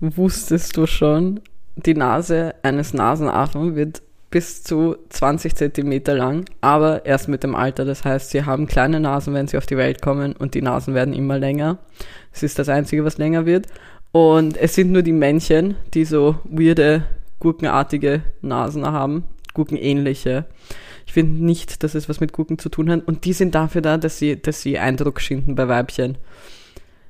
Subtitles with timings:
[0.00, 1.40] wusstest du schon,
[1.76, 7.84] die Nase eines Nasenaffen wird bis zu 20 Zentimeter lang, aber erst mit dem Alter.
[7.84, 10.94] Das heißt, sie haben kleine Nasen, wenn sie auf die Welt kommen und die Nasen
[10.94, 11.78] werden immer länger.
[12.32, 13.66] Es ist das Einzige, was länger wird.
[14.12, 17.04] Und es sind nur die Männchen, die so weirde,
[17.40, 19.24] gurkenartige Nasen haben,
[19.54, 20.46] gurkenähnliche.
[21.06, 23.06] Ich finde nicht, dass es was mit Gurken zu tun hat.
[23.06, 26.18] Und die sind dafür da, dass sie, dass sie Eindruck schinden bei Weibchen.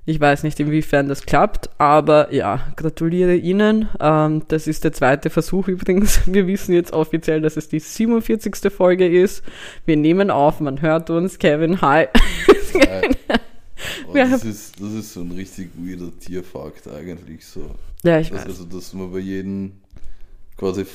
[0.08, 3.90] Ich weiß nicht, inwiefern das klappt, aber ja, gratuliere Ihnen.
[4.00, 6.22] Ähm, das ist der zweite Versuch übrigens.
[6.32, 8.72] Wir wissen jetzt offiziell, dass es die 47.
[8.72, 9.44] Folge ist.
[9.84, 11.38] Wir nehmen auf, man hört uns.
[11.38, 12.06] Kevin, hi.
[14.08, 17.74] Oh, das, ist, das ist so ein richtig weirder Tierfakt eigentlich so.
[18.02, 18.46] Ja, ich weiß.
[18.46, 19.72] Also, dass man bei jedem,
[20.56, 20.86] quasi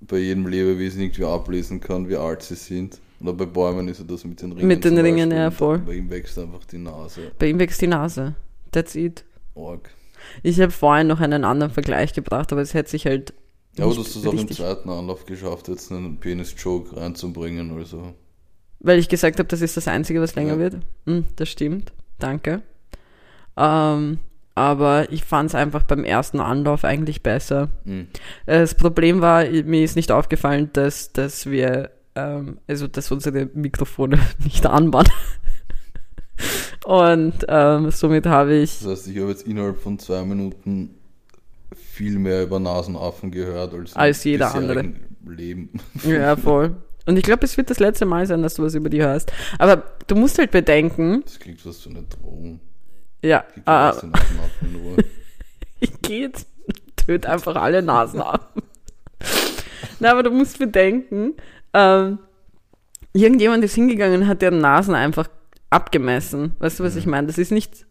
[0.00, 3.00] bei jedem Lebewesen irgendwie ablesen kann, wie alt sie sind.
[3.20, 4.66] Oder bei Bäumen ist ja das mit den Ringen.
[4.68, 5.42] Mit den Ringen, Beispiel.
[5.44, 5.78] ja, voll.
[5.78, 7.32] Bei ihm wächst einfach die Nase.
[7.38, 8.34] Bei ihm wächst die Nase.
[8.72, 9.24] That's it.
[9.54, 9.90] Org.
[10.42, 13.34] Ich habe vorhin noch einen anderen Vergleich gebracht, aber es hätte sich halt.
[13.76, 17.84] Ja, aber du hast es auch im zweiten Anlauf geschafft, jetzt einen Penis-Joke reinzubringen oder
[17.84, 18.14] so.
[18.80, 20.58] Weil ich gesagt habe, das ist das Einzige, was länger Ja.
[20.58, 20.76] wird.
[21.06, 21.92] Hm, das stimmt.
[22.18, 22.62] Danke.
[23.56, 24.18] Ähm,
[24.54, 27.68] aber ich fand es einfach beim ersten Anlauf eigentlich besser.
[27.84, 28.08] Mhm.
[28.46, 34.18] Das Problem war, mir ist nicht aufgefallen, dass, dass wir, ähm, also dass unsere Mikrofone
[34.44, 35.08] nicht an waren.
[36.84, 40.94] Und ähm, somit habe ich, Das heißt, ich habe jetzt innerhalb von zwei Minuten
[41.74, 45.70] viel mehr über Nasenaffen gehört als, Als jeder bisherigen Leben.
[46.04, 46.76] ja voll.
[47.06, 49.32] Und ich glaube, es wird das letzte Mal sein, dass du was über die hörst.
[49.58, 52.60] Aber du musst halt bedenken, Das klingt fast so eine Drohung.
[53.22, 55.04] ja, Gib äh, Nasenaffen
[55.80, 56.46] ich gehe jetzt,
[56.96, 58.54] töte einfach alle Nasen ab.
[59.98, 61.34] Na, aber du musst bedenken,
[61.74, 62.18] ähm,
[63.12, 65.28] irgendjemand ist hingegangen und hat deren Nasen einfach
[65.70, 66.56] abgemessen.
[66.58, 67.26] Weißt du, was ich meine?
[67.26, 67.86] Das ist nicht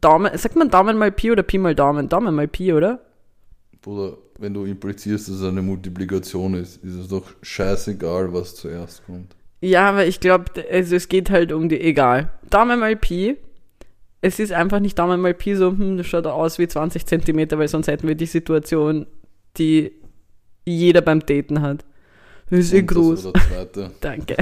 [0.00, 2.08] Daumen, sagt man Daumen mal Pi oder Pi mal Daumen?
[2.08, 3.00] Daumen mal Pi, oder?
[3.82, 9.04] Bruder, wenn du implizierst, dass es eine Multiplikation ist, ist es doch scheißegal, was zuerst
[9.06, 9.36] kommt.
[9.60, 12.30] Ja, aber ich glaube, also es geht halt um die, egal.
[12.50, 13.36] Daumen mal Pi.
[14.22, 17.58] Es ist einfach nicht Daumen mal Pi so, hm, das schaut aus wie 20 Zentimeter,
[17.58, 19.06] weil sonst hätten wir die Situation,
[19.56, 19.92] die
[20.64, 21.84] jeder beim Daten hat.
[22.50, 23.28] Das ist eh groß.
[24.00, 24.36] Danke.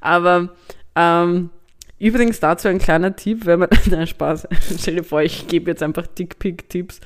[0.00, 0.54] Aber
[0.94, 1.50] ähm,
[1.98, 4.48] übrigens dazu ein kleiner Tipp, wenn man, nein, Spaß,
[4.78, 7.00] stell dir vor, ich gebe jetzt einfach Dickpick-Tipps.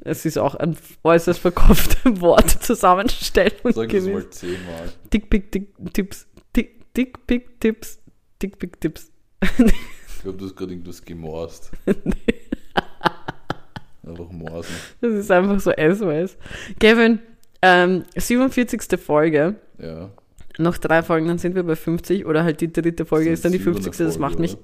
[0.00, 4.92] Es ist auch ein äußerst verkopfte Wortzusammenstellung Sag das mal zehnmal.
[5.12, 6.26] Dickpick-Tipps,
[6.56, 7.98] Dick- Dickpick-Tipps,
[8.42, 9.10] Dickpick-Tipps.
[9.42, 11.70] Ich glaube, du hast gerade irgendwas gemorst.
[14.06, 14.74] Einfach morsen.
[15.00, 16.36] Das ist einfach so SOS.
[16.80, 17.18] Kevin,
[17.62, 18.98] ähm, 47.
[19.00, 19.56] Folge.
[19.78, 20.10] Ja.
[20.58, 22.26] Noch drei Folgen, dann sind wir bei 50.
[22.26, 24.00] Oder halt die dritte Folge ist dann die Das über 50.
[24.00, 24.56] eine Das macht Folge, mich.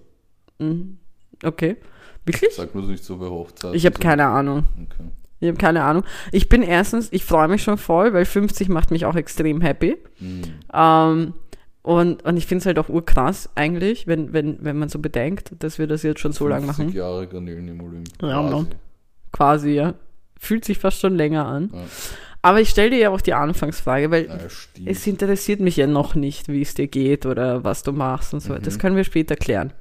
[0.58, 0.98] Mhm.
[1.42, 1.76] Okay.
[2.24, 2.54] Wirklich?
[2.54, 3.74] Sag nur nicht so bei Hochzeit.
[3.74, 4.64] Ich habe keine Ahnung.
[4.76, 5.10] Okay.
[5.40, 6.04] Ich habe keine Ahnung.
[6.32, 9.96] Ich bin erstens, ich freue mich schon voll, weil 50 macht mich auch extrem happy.
[10.18, 10.42] Hm.
[10.72, 11.34] Ähm,
[11.82, 15.52] und, und ich finde es halt auch urkrass eigentlich, wenn, wenn, wenn man so bedenkt,
[15.58, 16.96] dass wir das jetzt schon so lange 50 machen.
[16.96, 18.08] Jahre Garnelen im Olymp.
[18.22, 18.66] Ja, quasi.
[19.32, 19.94] Quasi, ja.
[20.38, 21.70] Fühlt sich fast schon länger an.
[21.74, 21.80] Ja.
[22.44, 24.38] Aber ich stelle dir ja auch die Anfangsfrage, weil Ja,
[24.84, 28.40] es interessiert mich ja noch nicht, wie es dir geht oder was du machst und
[28.40, 28.50] so.
[28.50, 28.62] weiter.
[28.62, 28.80] Das Mhm.
[28.80, 29.72] können wir später klären.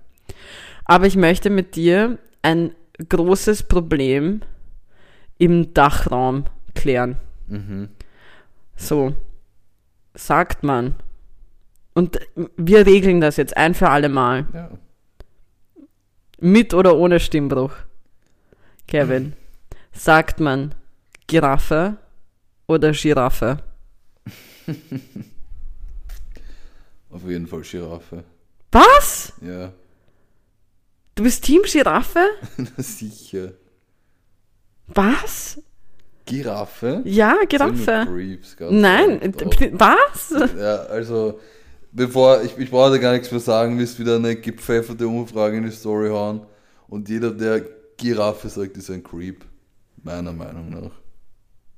[0.85, 2.74] Aber ich möchte mit dir ein
[3.09, 4.41] großes Problem
[5.38, 7.18] im Dachraum klären.
[7.47, 7.90] mhm.
[8.78, 9.13] So,
[10.13, 10.95] sagt man.
[11.94, 12.18] Und
[12.57, 14.45] wir regeln das jetzt ein für alle Mal.
[14.53, 14.72] Ja.
[16.40, 17.74] Mit oder ohne Stimmbruch.
[18.88, 19.34] Kevin,
[19.91, 20.74] sagt man
[21.28, 21.97] Giraffe
[22.68, 23.57] oder Giraffe?
[27.09, 28.24] Auf jeden Fall Giraffe.
[28.72, 29.34] Was?
[29.41, 29.72] Ja,
[31.16, 32.28] Du bist Team Giraffe?
[32.78, 33.53] sicher.
[34.88, 35.62] Was?
[36.25, 37.01] Giraffe?
[37.06, 38.06] Ja, Giraffe.
[38.07, 39.19] Creeps, Nein,
[39.74, 40.34] was?
[40.57, 41.40] Ja, also,
[41.91, 45.63] bevor, ich, ich brauche da gar nichts mehr sagen, wirst wieder eine gepfefferte Umfrage in
[45.66, 46.41] die Story hauen.
[46.88, 47.62] Und jeder, der
[47.97, 49.45] Giraffe sagt, ist ein Creep.
[50.01, 50.92] Meiner Meinung nach.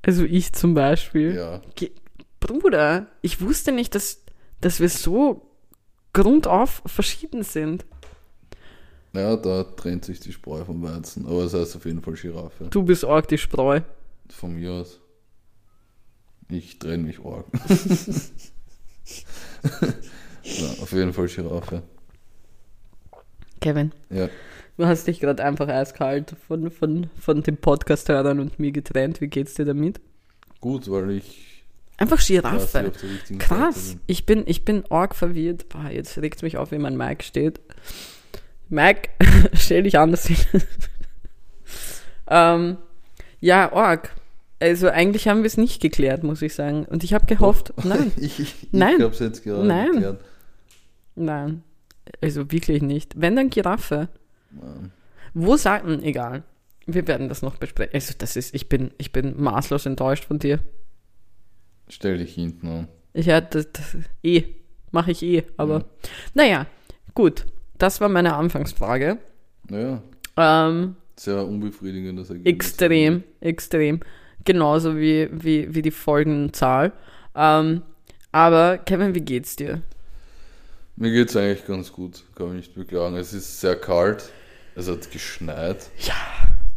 [0.06, 1.36] Also ich zum Beispiel.
[1.36, 1.62] Ja.
[1.76, 1.92] Ge
[2.40, 4.22] Bruder, ich wusste nicht, dass,
[4.62, 5.50] dass wir so
[6.14, 7.86] grundauf verschieden sind.
[9.14, 11.26] Ja, da trennt sich die Spreu vom Weizen.
[11.26, 12.68] Aber es heißt auf jeden Fall Giraffe.
[12.70, 13.82] Du bist arg die Spreu.
[14.30, 15.00] Von mir aus.
[16.50, 17.46] Ich trenne mich arg.
[20.44, 21.82] ja, auf jeden Fall Giraffe.
[23.60, 24.30] Kevin, Ja.
[24.78, 29.22] Du hast dich gerade einfach eiskalt von, von, von den Podcast-Hörern und mir getrennt.
[29.22, 30.00] Wie geht's dir damit?
[30.62, 31.64] Gut, weil ich
[31.98, 32.60] Einfach Giraffe.
[32.68, 32.92] Seite
[33.40, 33.92] Krass.
[33.92, 34.02] bin.
[34.08, 35.70] Ich bin, ich bin arg verwirrt.
[35.70, 37.62] Boah, jetzt regt mich auf, wie mein Mike steht.
[38.68, 39.10] Mike,
[39.54, 40.62] stell dich anders hin.
[42.28, 42.78] Ähm,
[43.40, 44.14] ja, Org.
[44.60, 46.86] Also eigentlich haben wir es nicht geklärt, muss ich sagen.
[46.86, 48.96] Und ich habe gehofft, nein, ich ich, Nein.
[48.98, 49.94] ich hab's jetzt gerade Nein.
[49.94, 50.22] erklärt.
[51.16, 51.64] nein.
[52.22, 53.14] Also wirklich nicht.
[53.20, 54.10] Wenn dann Giraffe.
[55.34, 56.44] Wo sagten, egal.
[56.86, 57.94] Wir werden das noch besprechen.
[57.94, 60.60] Also das ist, ich bin, ich bin maßlos enttäuscht von dir.
[61.90, 62.88] Stell dich hinten an.
[63.14, 64.44] Ich hatte das, das eh,
[64.92, 65.86] mache ich eh, aber Ja.
[66.34, 66.66] naja,
[67.14, 67.46] gut.
[67.78, 69.18] Das war meine Anfangsfrage.
[69.70, 70.02] Naja,
[70.38, 72.54] Ähm, sehr unbefriedigendes Ergebnis.
[72.54, 74.00] extrem, extrem.
[74.44, 76.92] Genauso wie, wie, wie die Folgenzahl.
[77.36, 77.82] Ähm,
[78.32, 79.82] aber Kevin, wie geht's dir?
[80.98, 83.16] Mir geht's eigentlich ganz gut, kann mich nicht beklagen.
[83.18, 84.32] Es ist sehr kalt,
[84.76, 85.90] es hat geschneit.
[86.00, 86.14] Ja.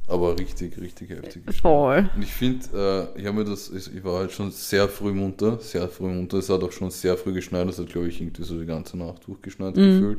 [0.06, 1.61] Aber richtig, richtig heftig geschneit.
[1.61, 2.11] Voll.
[2.17, 5.59] Und ich finde, äh, ich habe mir das, ich war halt schon sehr früh munter,
[5.61, 6.39] sehr früh munter.
[6.39, 8.97] Es hat auch schon sehr früh geschneit, es hat, glaube ich, irgendwie so die ganze
[8.97, 9.81] Nacht durchgeschneit Mhm.
[10.00, 10.19] gefühlt.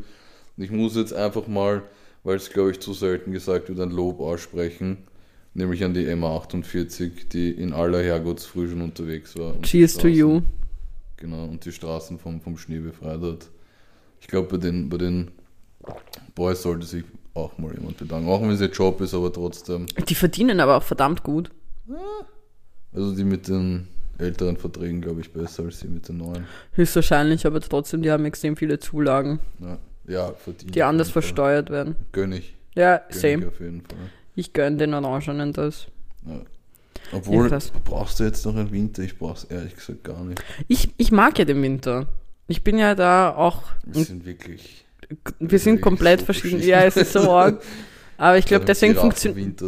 [0.58, 1.81] Und ich muss jetzt einfach mal,
[2.24, 4.98] weil es, glaube ich, zu selten gesagt wird, ein Lob aussprechen.
[5.56, 9.60] Nämlich an die MA48, die in aller Herrgottsfrüh schon unterwegs war.
[9.64, 10.42] Cheers to you.
[11.18, 13.50] Genau, und die Straßen vom, vom Schnee befreit hat.
[14.22, 15.31] Ich glaube, bei den, bei den
[16.36, 17.04] Boys sollte sich
[17.34, 18.28] auch mal jemand bedanken.
[18.30, 19.86] Auch wenn es ihr Job ist, aber trotzdem.
[20.08, 21.52] Die verdienen aber auch verdammt gut.
[22.94, 23.88] Also die mit den
[24.18, 26.46] älteren Verträgen, glaube ich, besser als die mit den neuen.
[26.74, 29.78] Höchstwahrscheinlich, aber trotzdem, die haben extrem viele Zulagen, Ja,
[30.08, 30.76] ja verdient.
[30.76, 31.96] die anders versteuert werden.
[32.12, 32.56] Gönn ich.
[32.76, 33.48] Ja, Gönn ich same.
[33.48, 33.98] auf jeden Fall.
[34.36, 35.88] Ich gönn den Orangenen das.
[36.26, 36.42] Ja.
[37.12, 37.72] Obwohl, krass.
[37.86, 39.02] brauchst du jetzt noch einen Winter?
[39.04, 40.44] Ich brauch's ehrlich gesagt gar nicht.
[40.68, 42.08] Ich, ich mag ja den Winter.
[42.48, 43.64] Ich bin ja da auch.
[43.86, 44.86] Wir sind wirklich.
[45.39, 46.61] Wir sind komplett so verschieden.
[46.61, 47.61] Ja, es ist so arg.
[48.17, 49.61] Aber ich glaube, deswegen funktioniert.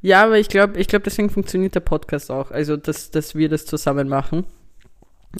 [0.00, 2.50] Ja, aber ich glaube, ich glaube, deswegen funktioniert der Podcast auch.
[2.50, 4.44] Also, dass, dass wir das zusammen machen.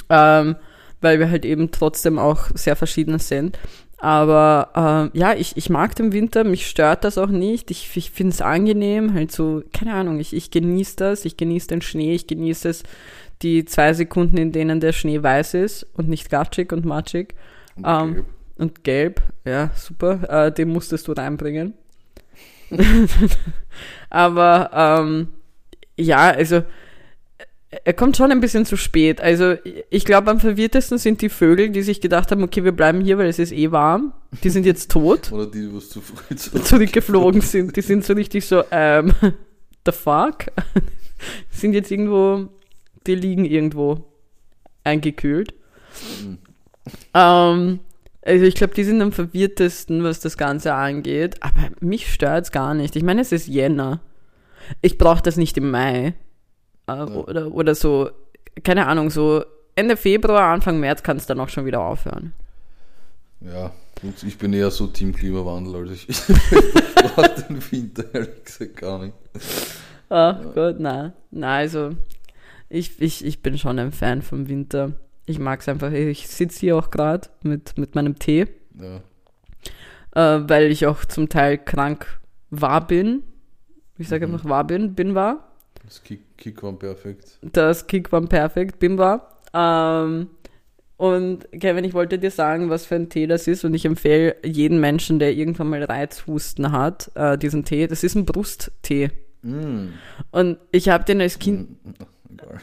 [0.08, 0.56] Ähm,
[1.00, 3.58] weil wir halt eben trotzdem auch sehr verschieden sind.
[3.98, 7.70] Aber ähm, ja, ich, ich mag den Winter, mich stört das auch nicht.
[7.70, 11.68] Ich, ich finde es angenehm, halt so, keine Ahnung, ich, ich genieße das, ich genieße
[11.68, 12.82] den Schnee, ich genieße es,
[13.42, 17.34] die zwei Sekunden, in denen der Schnee weiß ist und nicht gatschig und matschig.
[17.76, 18.24] Und Ähm.
[18.56, 21.74] Und gelb, ja, super, äh, den musstest du reinbringen.
[24.10, 25.28] Aber ähm,
[25.96, 26.62] ja, also
[27.84, 29.20] er kommt schon ein bisschen zu spät.
[29.20, 29.54] Also
[29.88, 33.16] ich glaube, am verwirrtesten sind die Vögel, die sich gedacht haben, okay, wir bleiben hier,
[33.16, 34.12] weil es ist eh warm.
[34.44, 36.64] Die sind jetzt tot, Oder die, die was zu früh zurück.
[36.66, 37.76] zurückgeflogen sind.
[37.76, 39.14] Die sind so richtig so, ähm,
[39.86, 40.46] the fuck?
[40.74, 42.48] Die sind jetzt irgendwo,
[43.06, 44.04] die liegen irgendwo
[44.84, 45.54] eingekühlt.
[46.22, 46.38] Mhm.
[47.14, 47.80] Ähm,
[48.24, 51.36] also ich glaube, die sind am verwirrtesten, was das Ganze angeht.
[51.40, 52.96] Aber mich stört es gar nicht.
[52.96, 54.00] Ich meine, es ist Jänner.
[54.80, 56.14] Ich brauche das nicht im Mai.
[56.86, 58.10] Äh, oder, oder so,
[58.62, 62.32] keine Ahnung, so Ende Februar, Anfang März kann es dann auch schon wieder aufhören.
[63.40, 66.26] Ja, gut, ich bin eher so Team Klimawandel, also ich, ich
[66.94, 69.14] brauche den Winter ehrlich gesagt gar nicht.
[70.08, 71.12] Ach Gott, nein.
[71.30, 71.90] Nein, also
[72.68, 74.92] ich, ich, ich bin schon ein Fan vom Winter.
[75.26, 75.92] Ich mag es einfach.
[75.92, 78.46] Ich sitze hier auch gerade mit, mit meinem Tee,
[78.80, 78.96] Ja,
[80.14, 82.20] äh, weil ich auch zum Teil krank
[82.50, 83.22] war bin.
[83.98, 84.34] Ich sage Mhm.
[84.34, 85.48] einfach war bin, bin war.
[85.84, 87.38] das Kick, Kick war perfekt.
[87.42, 89.38] Das Kick war perfekt, bin war.
[89.54, 90.28] Ähm,
[90.96, 94.36] und Kevin, ich wollte dir sagen, was für ein Tee das ist und ich empfehle
[94.44, 97.86] jeden Menschen, der irgendwann mal Reizhusten hat, äh, diesen Tee.
[97.86, 99.10] Das ist ein Brusttee.
[99.42, 99.88] Mm.
[100.30, 101.84] Und ich habe den als Kind.
[101.84, 101.90] Mm.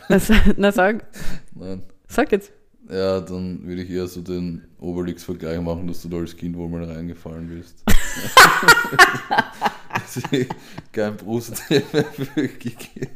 [0.07, 1.05] Na, sa- na sag,
[1.55, 1.83] Nein.
[2.09, 2.51] Sag jetzt.
[2.89, 6.67] Ja, dann würde ich eher so den Obelix-Vergleich machen, dass du da als Kind wohl
[6.69, 7.83] mal reingefallen bist.
[10.91, 13.07] Kein für Kiki.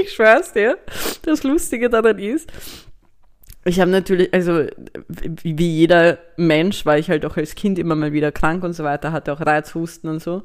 [0.00, 0.78] Ich schwör's dir.
[1.22, 2.50] Das Lustige daran ist,
[3.64, 4.66] ich habe natürlich, also
[5.42, 8.84] wie jeder Mensch war ich halt auch als Kind immer mal wieder krank und so
[8.84, 10.42] weiter, hatte auch Reizhusten und so.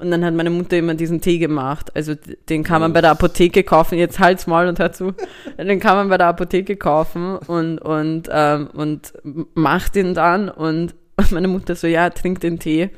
[0.00, 1.94] Und dann hat meine Mutter immer diesen Tee gemacht.
[1.94, 2.14] Also
[2.48, 3.98] den kann man bei der Apotheke kaufen.
[3.98, 5.12] Jetzt halt's mal und hör zu.
[5.58, 9.12] Den kann man bei der Apotheke kaufen und, und, ähm, und
[9.54, 10.48] macht ihn dann.
[10.48, 10.94] Und
[11.30, 12.90] meine Mutter so, ja, trink den Tee.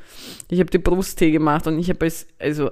[0.49, 2.71] Ich habe die Brusttee gemacht und ich habe als, also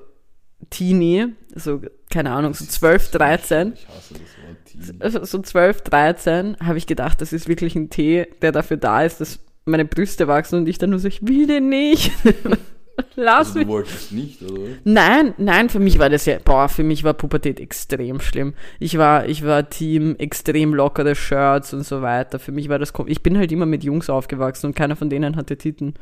[0.68, 5.26] Teenie, so, keine Ahnung, so 12, 13, Ich hasse das Wort Teenie.
[5.26, 9.20] so 12, 13 habe ich gedacht, das ist wirklich ein Tee, der dafür da ist,
[9.20, 12.12] dass meine Brüste wachsen und ich dann nur so, ich will den nicht.
[13.16, 13.66] Lass Also mich.
[13.68, 14.60] du wolltest nicht, oder?
[14.84, 18.54] Nein, nein, für mich war das ja, boah, für mich war Pubertät extrem schlimm.
[18.78, 22.38] Ich war, ich war Team extrem lockere Shirts und so weiter.
[22.38, 25.36] Für mich war das, ich bin halt immer mit Jungs aufgewachsen und keiner von denen
[25.36, 25.94] hatte Titen.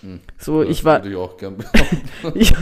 [0.00, 0.20] Hm.
[0.38, 1.56] So, Das ich war, Würde ich auch gern
[2.34, 2.52] ich,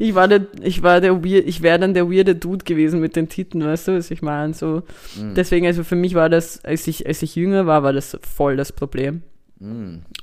[0.00, 3.14] ich war der, ich war der weird, ich wäre dann der weirde Dude gewesen mit
[3.14, 4.54] den Titen, weißt du, was ich meine?
[4.54, 4.82] So,
[5.16, 5.34] Mhm.
[5.36, 8.56] deswegen, also für mich war das, als ich, als ich jünger war, war das voll
[8.56, 9.22] das Problem.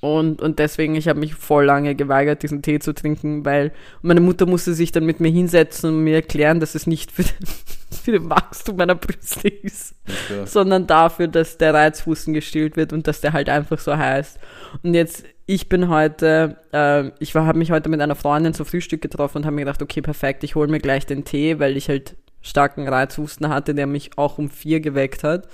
[0.01, 4.19] Und, und deswegen, ich habe mich voll lange geweigert, diesen Tee zu trinken, weil meine
[4.21, 7.23] Mutter musste sich dann mit mir hinsetzen und mir erklären, dass es nicht für,
[8.03, 9.93] für den Wachstum meiner Brüste ist,
[10.29, 10.45] Okay.
[10.45, 14.39] sondern dafür, dass der Reizhusten gestillt wird und dass der halt einfach so heißt.
[14.83, 19.01] Und jetzt, ich bin heute, äh, ich habe mich heute mit einer Freundin zum Frühstück
[19.01, 21.89] getroffen und habe mir gedacht, okay, perfekt, ich hole mir gleich den Tee, weil ich
[21.89, 25.47] halt starken Reizhusten hatte, der mich auch um vier geweckt hat.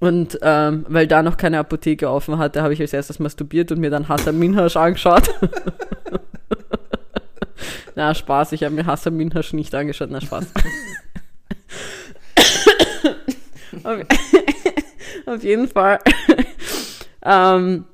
[0.00, 3.80] Und ähm, weil da noch keine Apotheke offen hatte, habe ich als erstes masturbiert und
[3.80, 5.28] mir dann Hassan Minhaj angeschaut.
[7.94, 10.46] Na, Spaß, ich habe mir Hassan Minhaj nicht angeschaut, na Spaß.
[15.26, 15.98] auf, jeden Fall
[17.22, 17.84] ähm,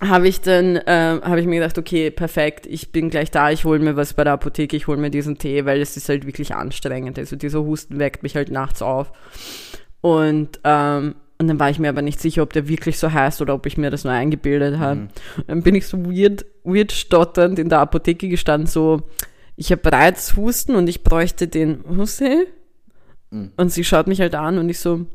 [0.00, 3.64] habe ich dann, ähm, habe ich mir gedacht, okay, perfekt, ich bin gleich da, ich
[3.64, 6.26] hole mir was bei der Apotheke, ich hole mir diesen Tee, weil es ist halt
[6.26, 7.18] wirklich anstrengend.
[7.18, 9.10] Also dieser Husten weckt mich halt nachts auf.
[10.00, 13.42] Und, ähm, und dann war ich mir aber nicht sicher, ob der wirklich so heißt
[13.42, 15.00] oder ob ich mir das nur eingebildet habe.
[15.36, 19.02] Und Dann bin ich so weird, weird stotternd in der Apotheke gestanden, so,
[19.56, 22.46] ich habe bereits Husten und ich bräuchte den Huste.
[23.56, 25.06] Und sie schaut mich halt an und ich so,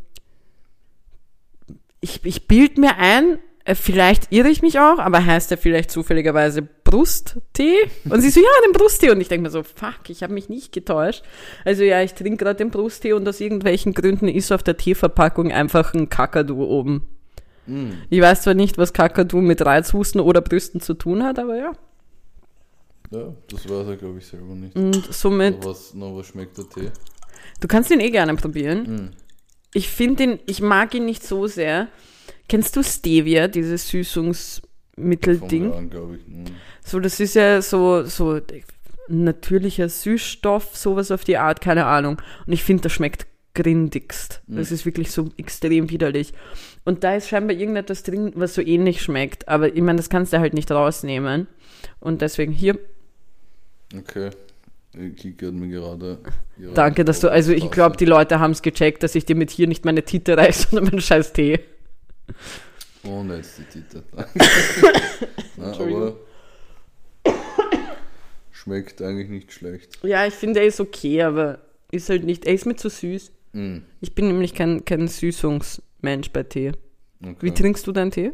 [2.02, 5.92] ich, ich bild mir ein, äh, vielleicht irre ich mich auch, aber heißt der vielleicht
[5.92, 7.76] zufälligerweise Brusttee?
[8.10, 9.12] Und sie so, ja, den Brusttee.
[9.12, 11.24] Und ich denke mir so, fuck, ich habe mich nicht getäuscht.
[11.66, 15.52] Also ja, ich trinke gerade den Brusttee und aus irgendwelchen Gründen ist auf der Teeverpackung
[15.52, 17.06] einfach ein Kakadu oben.
[18.10, 21.72] Ich weiß zwar nicht, was Kakadu mit Reizhusten oder Brüsten zu tun hat, aber ja.
[23.12, 24.76] Ja, das weiß er, glaube ich, selber nicht.
[24.76, 26.92] Und somit, Aber was, noch was schmeckt der Tee?
[27.60, 29.16] du kannst ihn eh gerne probieren.
[29.74, 31.90] Ich finde ihn, ich mag ihn nicht so sehr.
[32.48, 34.34] Kennst du Stevia, dieses Von
[35.74, 36.26] An, ich.
[36.26, 36.46] Hm.
[36.84, 38.40] So, das ist ja so, so
[39.08, 42.22] natürlicher Süßstoff, sowas auf die Art, keine Ahnung.
[42.46, 43.26] Und ich finde, das schmeckt
[43.56, 44.42] grindigst.
[44.48, 46.34] Das ist wirklich so extrem widerlich.
[46.86, 49.48] Und da ist scheinbar irgendetwas drin, was so ähnlich schmeckt.
[49.48, 51.48] Aber ich meine, das kannst du halt nicht rausnehmen.
[52.00, 52.78] Und deswegen hier,
[53.96, 54.30] Okay.
[54.96, 56.18] Hat mir gerade.
[56.74, 59.52] danke, dass du, also ich glaube, die Leute haben es gecheckt, dass ich dir mit
[59.52, 61.60] hier nicht meine Tite reiche, sondern meinen scheiß Tee.
[63.04, 64.04] Ohne jetzt die Titel.
[65.58, 66.16] Na, aber.
[68.52, 70.00] Schmeckt eigentlich nicht schlecht.
[70.04, 71.60] Ja, ich finde, er ist okay, aber
[71.92, 73.32] ist halt nicht, er ist mir zu süß.
[73.54, 76.74] Mm, Ich bin nämlich kein, kein Süßungsmensch bei Tee.
[77.24, 77.36] okay.
[77.40, 78.34] Wie trinkst du deinen Tee?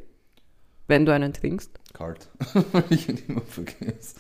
[0.88, 1.72] Wenn du einen trinkst?
[1.94, 2.28] Kalt.
[2.72, 4.16] Weil ich ihn immer vergesse.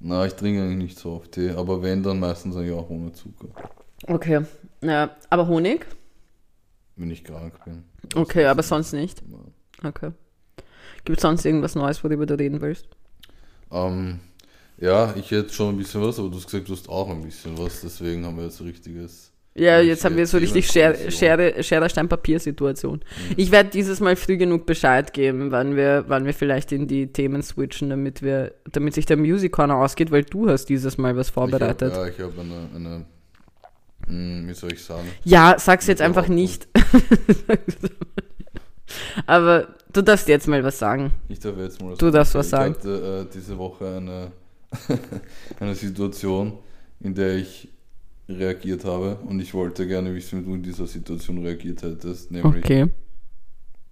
[0.00, 3.12] Na, ich trinke eigentlich nicht so oft Tee, aber wenn, dann meistens eigentlich auch ohne
[3.12, 3.48] Zucker.
[4.08, 4.40] Okay.
[4.80, 5.86] Ja, aber Honig?
[6.96, 7.84] Wenn ich krank bin.
[8.14, 9.20] Okay, aber sonst nicht.
[9.30, 9.38] Ja.
[9.84, 10.12] Okay.
[11.04, 12.86] Gibt es sonst irgendwas Neues, worüber du reden willst?
[13.70, 14.20] Ähm,
[14.78, 17.22] ja, ich hätte schon ein bisschen was, aber du hast gesagt, du hast auch ein
[17.22, 19.30] bisschen was, deswegen haben wir jetzt richtiges.
[19.54, 21.10] Ja, jetzt haben wir so richtig Schere.
[21.10, 23.02] Schere, Schere Stein, Papier-Situation.
[23.36, 27.08] Ich werde dieses Mal früh genug Bescheid geben, wann wir, wann wir vielleicht in die
[27.08, 31.16] Themen switchen, damit wir, damit sich der Music Corner ausgeht, weil du hast dieses Mal
[31.16, 31.92] was vorbereitet.
[31.92, 33.04] Ich hab, ja, ich habe eine, eine
[34.06, 35.08] hm, wie soll ich sagen?
[35.24, 36.66] Ja, sag's jetzt einfach nicht.
[39.26, 41.12] Aber du darfst jetzt mal was sagen.
[41.28, 42.74] Ich darf jetzt mal Du darfst was ich sagen.
[42.74, 44.32] hatte äh, diese Woche eine,
[45.60, 46.58] eine Situation,
[47.00, 47.68] in der ich
[48.28, 52.30] reagiert habe und ich wollte gerne wissen, wie du in dieser Situation reagiert hättest.
[52.30, 52.86] Nämlich, Okay.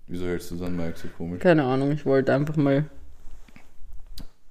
[0.07, 1.41] wieso hältst du dein Mic so komisch?
[1.41, 2.85] Keine Ahnung, ich wollte einfach mal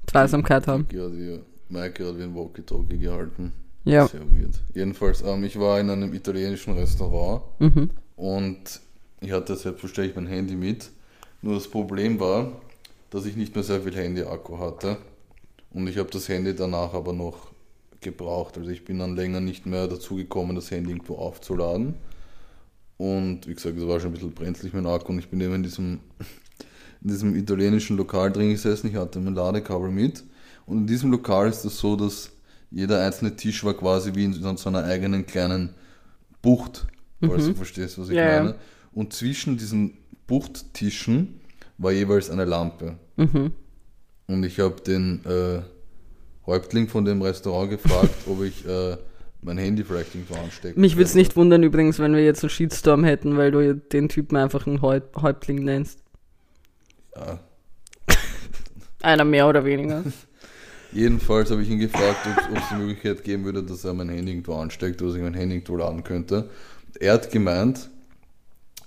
[0.07, 0.87] Zweisamkeit haben.
[0.91, 3.53] Ja, die Mike hat wie ein Walkie-Talkie gehalten.
[3.83, 4.07] Ja.
[4.07, 4.59] Sehr weird.
[4.73, 7.89] Jedenfalls, ähm, ich war in einem italienischen Restaurant Mhm.
[8.15, 8.81] und
[9.21, 10.89] ich hatte selbstverständlich mein Handy mit.
[11.41, 12.51] Nur das Problem war,
[13.09, 14.97] dass ich nicht mehr sehr viel Handy-Akku hatte.
[15.71, 17.51] Und ich habe das Handy danach aber noch
[18.01, 18.57] gebraucht.
[18.57, 21.95] Also ich bin dann länger nicht mehr dazu gekommen, das Handy irgendwo aufzuladen.
[22.97, 25.55] Und wie gesagt, es war schon ein bisschen brenzlig mein Akku und ich bin eben
[25.55, 25.99] in diesem,
[27.01, 28.87] in diesem italienischen Lokal drin gesessen.
[28.89, 30.23] Ich hatte mein Ladekabel mit.
[30.65, 32.31] Und in diesem Lokal ist es so, dass
[32.71, 35.73] jeder einzelne Tisch war quasi wie in so einer eigenen kleinen
[36.41, 36.87] Bucht,
[37.21, 38.55] falls du verstehst, was ich Ja, ja.
[38.91, 41.39] Und zwischen diesen Buchttischen
[41.77, 42.97] war jeweils eine Lampe.
[43.17, 43.51] Mhm.
[44.27, 45.61] Und ich habe den äh,
[46.45, 48.97] Häuptling von dem Restaurant gefragt, ob ich äh,
[49.41, 52.49] mein Handy vielleicht irgendwo anstecken Mich würde es nicht wundern übrigens, wenn wir jetzt einen
[52.49, 55.99] Shitstorm hätten, weil du den Typen einfach einen Häup Häuptling nennst.
[57.15, 57.39] Ja.
[59.01, 60.03] Einer mehr oder weniger.
[60.91, 64.31] Jedenfalls habe ich ihn gefragt, ob es die Möglichkeit geben würde, dass er mein Handy
[64.31, 66.49] irgendwo ansteckt, dass ich mein Handy irgendwo laden könnte.
[66.99, 67.89] Er hat gemeint,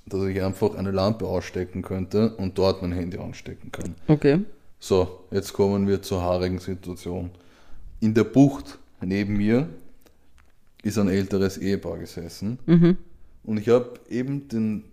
[0.07, 3.95] dass ich einfach eine Lampe ausstecken könnte und dort mein Handy anstecken kann.
[4.09, 4.41] Okay.
[4.81, 7.31] So, jetzt kommen wir zur haarigen Situation.
[8.01, 9.69] In der Bucht neben mir
[10.83, 12.97] ist ein älteres Ehepaar gesessen Mhm.
[13.45, 14.85] und ich habe eben den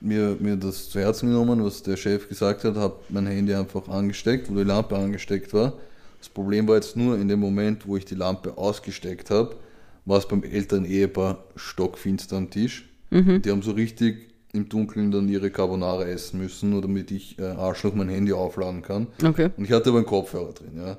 [0.00, 3.88] mir, mir das zu Herzen genommen, was der Chef gesagt hat, habe mein Handy einfach
[3.88, 5.72] angesteckt, wo die Lampe angesteckt war.
[6.18, 9.56] Das Problem war jetzt nur in dem Moment, wo ich die Lampe ausgesteckt habe,
[10.04, 12.90] war es beim älteren Ehepaar stockfinster am Tisch.
[13.10, 17.42] Die haben so richtig im Dunkeln dann ihre Carbonara essen müssen, nur damit ich äh,
[17.42, 19.08] Arschloch mein Handy aufladen kann.
[19.22, 19.50] Okay.
[19.56, 20.98] Und ich hatte aber einen Kopfhörer drin, ja.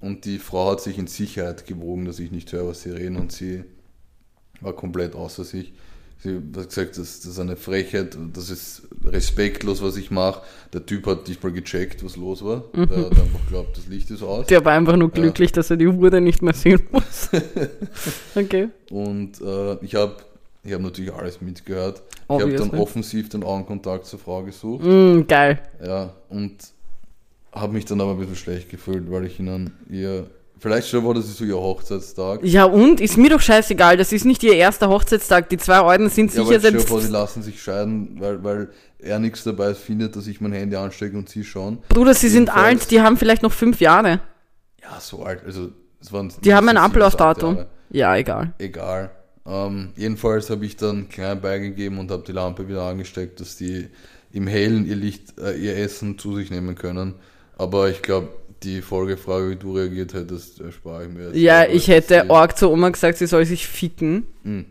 [0.00, 3.16] Und die Frau hat sich in Sicherheit gewogen, dass ich nicht höre, was sie reden
[3.16, 3.64] und sie
[4.60, 5.72] war komplett außer sich.
[6.18, 10.42] Sie hat gesagt, das, das ist eine Frechheit, das ist respektlos, was ich mache.
[10.72, 12.64] Der Typ hat nicht mal gecheckt, was los war.
[12.72, 14.46] Der hat einfach geglaubt, das Licht ist aus.
[14.46, 17.28] Der war einfach nur glücklich, dass er die Hure nicht mehr sehen muss.
[18.36, 18.68] okay.
[18.90, 20.14] Und äh, ich habe
[20.64, 22.02] ich hab natürlich alles mitgehört.
[22.24, 24.84] Ich habe dann offensiv den Augenkontakt zur Frau gesucht.
[24.84, 25.60] Mm, geil.
[25.84, 26.56] Ja, und
[27.52, 30.30] habe mich dann aber ein bisschen schlecht gefühlt, weil ich ihnen ihr.
[30.58, 32.40] Vielleicht schon war das so ihr Hochzeitstag.
[32.44, 33.00] Ja, und?
[33.00, 33.96] Ist mir doch scheißegal.
[33.96, 35.48] Das ist nicht ihr erster Hochzeitstag.
[35.48, 36.88] Die zwei Alten sind Ja, sicher dir selbst.
[36.88, 38.68] vor, sie lassen sich scheiden, weil, weil
[39.00, 41.78] er nichts dabei findet, dass ich mein Handy anstecke und sie schauen.
[41.88, 42.90] Bruder, sie sind Jedenfalls- alt.
[42.92, 44.20] Die haben vielleicht noch fünf Jahre.
[44.80, 45.42] Ja, so alt.
[45.44, 46.32] Also, es waren.
[46.44, 47.64] Die haben ein Ablaufdatum.
[47.90, 48.52] Ja, egal.
[48.58, 49.10] Egal.
[49.44, 53.88] Ähm, jedenfalls habe ich dann klein beigegeben und habe die Lampe wieder angesteckt, dass die
[54.32, 57.14] im Hellen ihr Licht, äh, ihr Essen zu sich nehmen können.
[57.58, 58.28] Aber ich glaube,
[58.62, 61.36] die Folgefrage, wie du reagiert hättest, erspare ich mir jetzt.
[61.36, 64.26] Ja, ich hätte arg zur Oma gesagt, sie soll sich ficken.
[64.44, 64.66] Hm.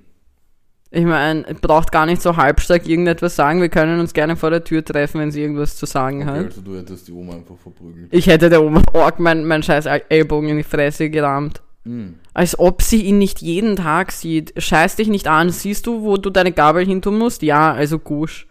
[0.93, 3.61] Ich meine, braucht gar nicht so halbstark irgendetwas sagen.
[3.61, 6.45] Wir können uns gerne vor der Tür treffen, wenn sie irgendwas zu sagen Okay, hat.
[6.45, 8.09] also du hättest die Oma einfach verprügelt.
[8.11, 11.61] Ich hätte der Oma arg mein, mein scheiß Ellbogen in die Fresse gerammt.
[11.85, 12.15] Hm.
[12.33, 14.53] Als ob sie ihn nicht jeden Tag sieht.
[14.55, 15.50] Scheiß dich nicht an.
[15.50, 17.41] Siehst du, wo du deine Gabel hin tun musst?
[17.41, 18.47] Ja, also gusch.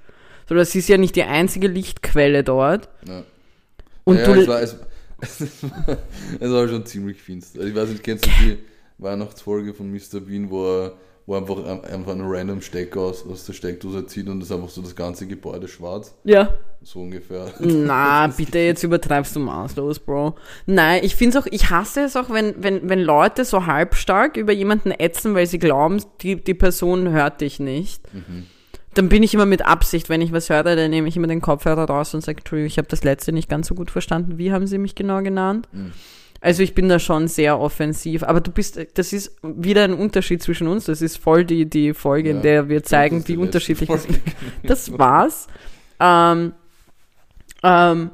[0.49, 2.89] So, das ist ja nicht die einzige Lichtquelle dort.
[3.07, 3.23] Ja.
[4.05, 4.41] Und ja, du.
[4.41, 4.77] es, war, es,
[6.41, 7.61] es war schon ziemlich finster.
[7.63, 8.59] Ich weiß nicht, kennst du die
[9.01, 10.21] Weihnachtsfolge von Mr.
[10.21, 10.93] Bean, wo er,
[11.27, 14.55] wo er einfach, einfach einen random Stecker aus, aus der Steckdose zieht und das ist
[14.55, 16.15] einfach so das ganze Gebäude schwarz?
[16.25, 16.55] ja.
[16.83, 17.53] So ungefähr.
[17.59, 20.37] Na, bitte, jetzt übertreibst du maßlos, Bro.
[20.65, 24.55] Nein, ich find's auch, ich hasse es auch, wenn, wenn, wenn Leute so halbstark über
[24.55, 28.03] jemanden ätzen, weil sie glauben, die, die Person hört dich nicht.
[28.95, 31.43] Dann bin ich immer mit Absicht, wenn ich was höre, dann nehme ich immer den
[31.43, 34.39] Kopfhörer raus und sage, Entschuldigung, ich habe das letzte nicht ganz so gut verstanden.
[34.39, 35.69] Wie haben sie mich genau genannt?
[36.43, 40.43] Also ich bin da schon sehr offensiv, aber du bist, das ist wieder ein Unterschied
[40.43, 40.87] zwischen uns.
[40.87, 44.05] Das ist voll die, die Folge, in Ja, der wir zeigen, ist wie unterschiedlich Folge.
[44.05, 44.21] sind.
[44.63, 45.49] Das war's.
[46.01, 46.53] Ähm,
[47.63, 48.11] ähm,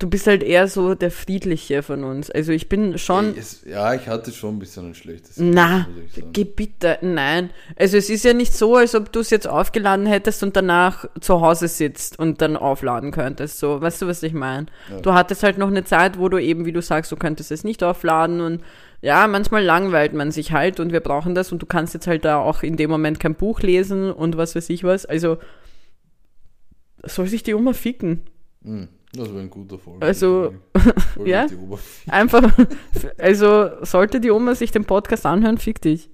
[0.00, 2.30] du bist halt eher so der Friedliche von uns.
[2.30, 3.36] Also ich bin schon.
[3.36, 6.32] Es, ja, ich hatte schon ein bisschen ein schlechtes Na, Gewissen, muss ich sagen.
[6.32, 7.50] geh bitte, nein.
[7.76, 11.04] Also es ist ja nicht so, als ob du es jetzt aufgeladen hättest und danach
[11.20, 13.60] zu Hause sitzt und dann aufladen könntest.
[13.60, 14.66] So, weißt du, was ich meine?
[14.90, 15.00] Ja.
[15.00, 17.62] Du hattest halt noch eine Zeit, wo du eben, wie du sagst, du könntest es
[17.62, 18.62] nicht aufladen und
[19.02, 22.24] ja, manchmal langweilt man sich halt und wir brauchen das und du kannst jetzt halt
[22.24, 25.06] da auch in dem Moment kein Buch lesen und was weiß ich was.
[25.06, 25.38] Also
[27.04, 28.22] soll sich die Oma ficken.
[28.62, 30.04] Hm, das wäre ein guter Folge.
[30.04, 30.54] Also,
[31.24, 31.46] ja.
[32.06, 32.56] Einfach,
[33.18, 36.08] also sollte die Oma sich den Podcast anhören, fick dich.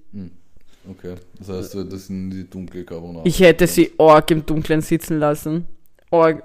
[0.89, 3.25] Okay, das heißt, hättest in die dunkle Carbonara.
[3.25, 5.67] Ich hätte sie arg im Dunkeln sitzen lassen.
[6.11, 6.43] Arg.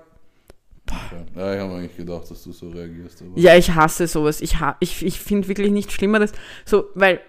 [0.91, 1.25] Okay.
[1.37, 3.23] Ja, ich habe eigentlich gedacht, dass du so reagierst.
[3.37, 4.41] Ja, ich hasse sowas.
[4.41, 6.33] Ich, ha ich, ich finde wirklich nichts Schlimmeres.
[6.65, 7.21] So, weil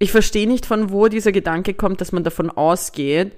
[0.00, 3.36] ich verstehe nicht, von wo dieser Gedanke kommt, dass man davon ausgeht,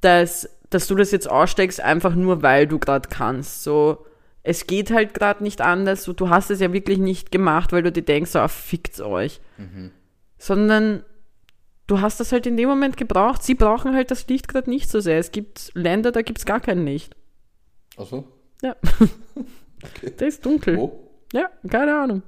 [0.00, 3.62] dass, dass du das jetzt aussteckst, einfach nur weil du gerade kannst.
[3.62, 4.04] So,
[4.42, 6.04] es geht halt gerade nicht anders.
[6.04, 9.00] So, du hast es ja wirklich nicht gemacht, weil du dir denkst, so, ah, fickt's
[9.00, 9.40] euch.
[10.38, 11.04] Sondern
[11.86, 13.42] du hast das halt in dem Moment gebraucht.
[13.42, 15.18] Sie brauchen halt das Licht gerade nicht so sehr.
[15.18, 17.14] Es gibt Länder, da gibt's gar kein Licht.
[17.96, 18.26] Achso?
[18.62, 18.76] Ja.
[20.18, 20.76] Der ist dunkel.
[20.76, 21.10] Wo?
[21.32, 22.22] Ja, keine Ahnung.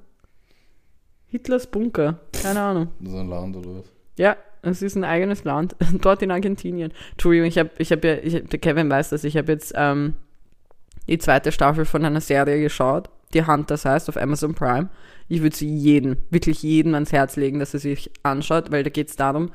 [1.27, 2.21] Hitlers Bunker.
[2.43, 2.89] Keine Ahnung.
[3.01, 3.93] Das ist ein Land oder was?
[4.17, 5.77] Ja, es ist ein eigenes Land.
[6.01, 6.93] Dort in Argentinien.
[7.13, 10.15] Entschuldigung, ich habe ich hab ja, ich, der Kevin weiß das, ich habe jetzt ähm,
[11.09, 14.89] die zweite Staffel von einer Serie geschaut, die Hunters heißt, auf Amazon Prime.
[15.29, 18.91] Ich würde sie jeden, wirklich jeden ans Herz legen, dass er sich anschaut, weil da
[18.91, 19.51] geht es darum,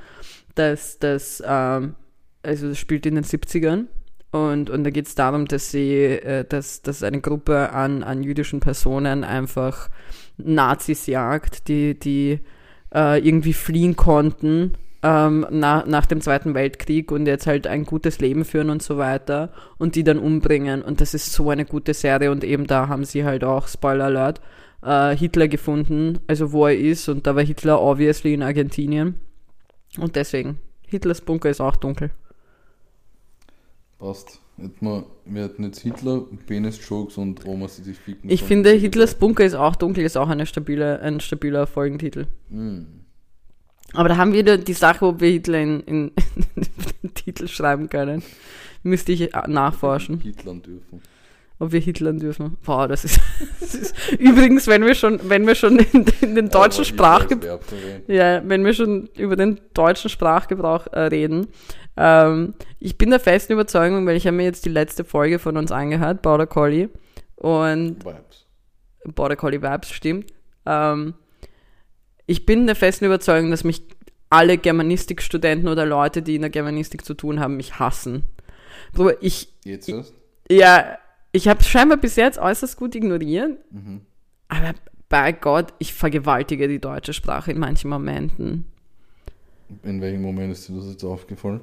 [0.55, 1.95] dass das, ähm,
[2.43, 3.85] also es spielt in den 70ern
[4.31, 8.23] und, und da geht es darum, dass sie, äh, dass, dass eine Gruppe an, an
[8.23, 9.89] jüdischen Personen einfach
[10.37, 12.39] Nazis jagt, die, die
[12.93, 18.19] äh, irgendwie fliehen konnten ähm, nach, nach dem Zweiten Weltkrieg und jetzt halt ein gutes
[18.19, 20.81] Leben führen und so weiter und die dann umbringen.
[20.81, 24.05] Und das ist so eine gute Serie und eben da haben sie halt auch, Spoiler
[24.05, 24.41] Alert,
[24.83, 29.15] äh, Hitler gefunden, also wo er ist und da war Hitler obviously in Argentinien.
[29.97, 32.11] Und deswegen, Hitlers Bunker ist auch dunkel.
[33.97, 34.39] Passt.
[34.81, 38.29] Wir, hätten jetzt Hitler, Penis-Jokes und Omas, die sich ficken.
[38.29, 42.27] Ich finde, Hitlers Bunker ist auch dunkel, ist auch eine stabile, ein stabiler Folgentitel.
[42.49, 42.98] Hm.
[43.93, 46.11] Aber da haben wir die Sache, ob wir Hitler in, in
[47.03, 48.23] den Titel schreiben können.
[48.83, 51.01] Müsste ich äh, nachforschen, Hitlern dürfen.
[51.57, 52.57] ob wir Hitlern dürfen.
[52.63, 53.19] Boah, das ist,
[53.59, 57.59] das ist übrigens, wenn wir schon, wenn wir schon in, in den deutschen Aber Sprachgebrauch.
[58.07, 61.47] Ja, wenn wir schon über den deutschen Sprachgebrauch äh, reden.
[61.97, 65.57] Ähm, ich bin der festen Überzeugung, weil ich habe mir jetzt die letzte Folge von
[65.57, 66.89] uns angehört, Border Collie.
[67.35, 68.45] Und Vibes.
[69.15, 70.31] Border Collie Vibes, stimmt.
[70.65, 71.15] Ähm,
[72.29, 73.81] ich bin der festen Überzeugung, dass mich
[74.29, 78.23] alle Germanistikstudenten oder Leute, die in der Germanistik zu tun haben, mich hassen.
[78.93, 80.13] Bruder, ich, Jetzt erst?
[80.49, 80.97] ja,
[81.31, 84.01] ich habe scheinbar bis jetzt äußerst gut ignoriert, Mhm.
[84.47, 84.73] aber
[85.09, 88.65] bei Gott, ich vergewaltige die deutsche Sprache in manchen Momenten.
[89.83, 91.61] In welchem Moment ist dir das jetzt aufgefallen?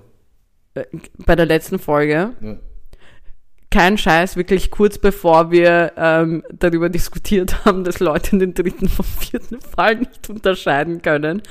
[0.74, 0.84] Äh,
[1.24, 2.56] Bei der letzten Folge, Ja.
[3.76, 9.04] Kein Scheiß, wirklich kurz bevor wir ähm, darüber diskutiert haben, dass Leute den dritten vom
[9.04, 11.42] vierten Fall nicht unterscheiden können,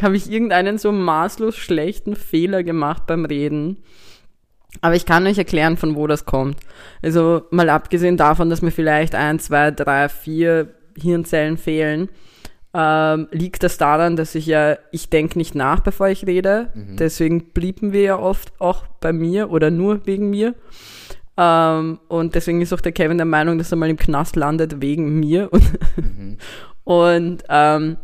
[0.00, 3.78] habe ich irgendeinen so maßlos schlechten Fehler gemacht beim Reden.
[4.80, 6.56] Aber ich kann euch erklären, von wo das kommt.
[7.02, 12.10] Also mal abgesehen davon, dass mir vielleicht ein, zwei, drei, vier Hirnzellen fehlen,
[12.74, 16.70] ähm, liegt das daran, dass ich ja, ich denke nicht nach, bevor ich rede.
[16.96, 20.54] Deswegen blieben wir ja oft auch bei mir oder nur wegen mir.
[21.36, 24.82] Ähm, und deswegen ist auch der Kevin der Meinung, dass er mal im Knast landet
[24.82, 25.50] wegen mir.
[25.52, 26.38] Und,
[26.84, 27.96] und ähm,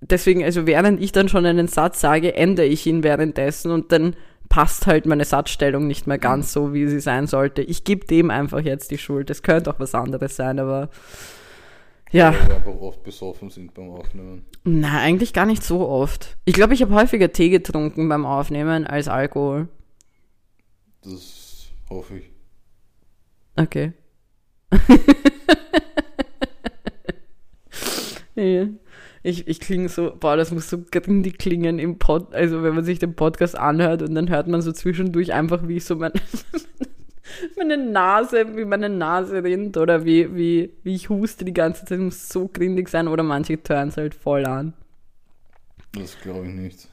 [0.00, 4.16] deswegen, also während ich dann schon einen Satz sage, ändere ich ihn währenddessen und dann
[4.48, 7.62] passt halt meine Satzstellung nicht mehr ganz so, wie sie sein sollte.
[7.62, 9.30] Ich gebe dem einfach jetzt die Schuld.
[9.30, 10.90] Es könnte auch was anderes sein, aber
[12.10, 12.34] ja.
[12.34, 14.44] Weil wir einfach oft besoffen sind beim Aufnehmen.
[14.64, 16.36] Nein, eigentlich gar nicht so oft.
[16.44, 19.68] Ich glaube, ich habe häufiger Tee getrunken beim Aufnehmen als Alkohol.
[21.02, 22.29] Das hoffe ich.
[23.56, 23.92] Okay.
[28.34, 28.68] ja.
[29.22, 32.84] Ich, ich klinge so, boah, das muss so grindig klingen im Pod, also wenn man
[32.84, 36.14] sich den Podcast anhört und dann hört man so zwischendurch einfach, wie ich so meine,
[37.58, 41.98] meine Nase, wie meine Nase rinnt oder wie, wie, wie ich huste die ganze Zeit,
[41.98, 44.72] muss so grindig sein oder manche turnen es halt voll an.
[45.92, 46.88] Das glaube ich nicht.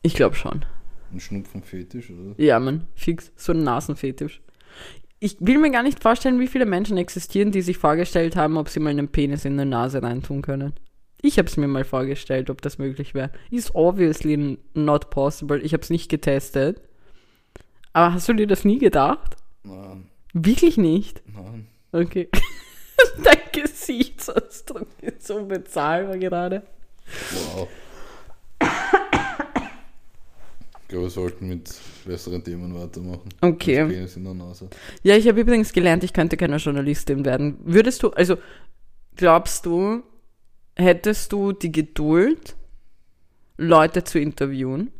[0.00, 0.64] Ich glaube schon.
[1.12, 2.34] Ein Schnupfenfetisch, oder?
[2.38, 4.40] Ja, man, fix, so ein Nasenfetisch.
[5.18, 8.68] Ich will mir gar nicht vorstellen, wie viele Menschen existieren, die sich vorgestellt haben, ob
[8.68, 10.74] sie mal einen Penis in die Nase reintun können.
[11.22, 13.30] Ich habe es mir mal vorgestellt, ob das möglich wäre.
[13.50, 15.60] Ist obviously not possible.
[15.62, 16.82] Ich habe es nicht getestet.
[17.94, 19.36] Aber hast du dir das nie gedacht?
[19.64, 21.22] Nein, Wirklich nicht?
[21.34, 21.66] nein.
[21.92, 22.28] Okay.
[23.24, 26.62] Dein Gesichtsausdruck ist so bezahlbar gerade.
[27.54, 27.68] Wow.
[30.86, 31.68] Ich glaube, wir sollten mit
[32.04, 33.28] besseren Themen weitermachen.
[33.40, 33.80] Okay.
[33.80, 34.70] Als Penis in der Nase.
[35.02, 37.58] Ja, ich habe übrigens gelernt, ich könnte keine Journalistin werden.
[37.64, 38.36] Würdest du, also
[39.16, 40.04] glaubst du,
[40.76, 42.54] hättest du die Geduld,
[43.56, 44.92] Leute zu interviewen?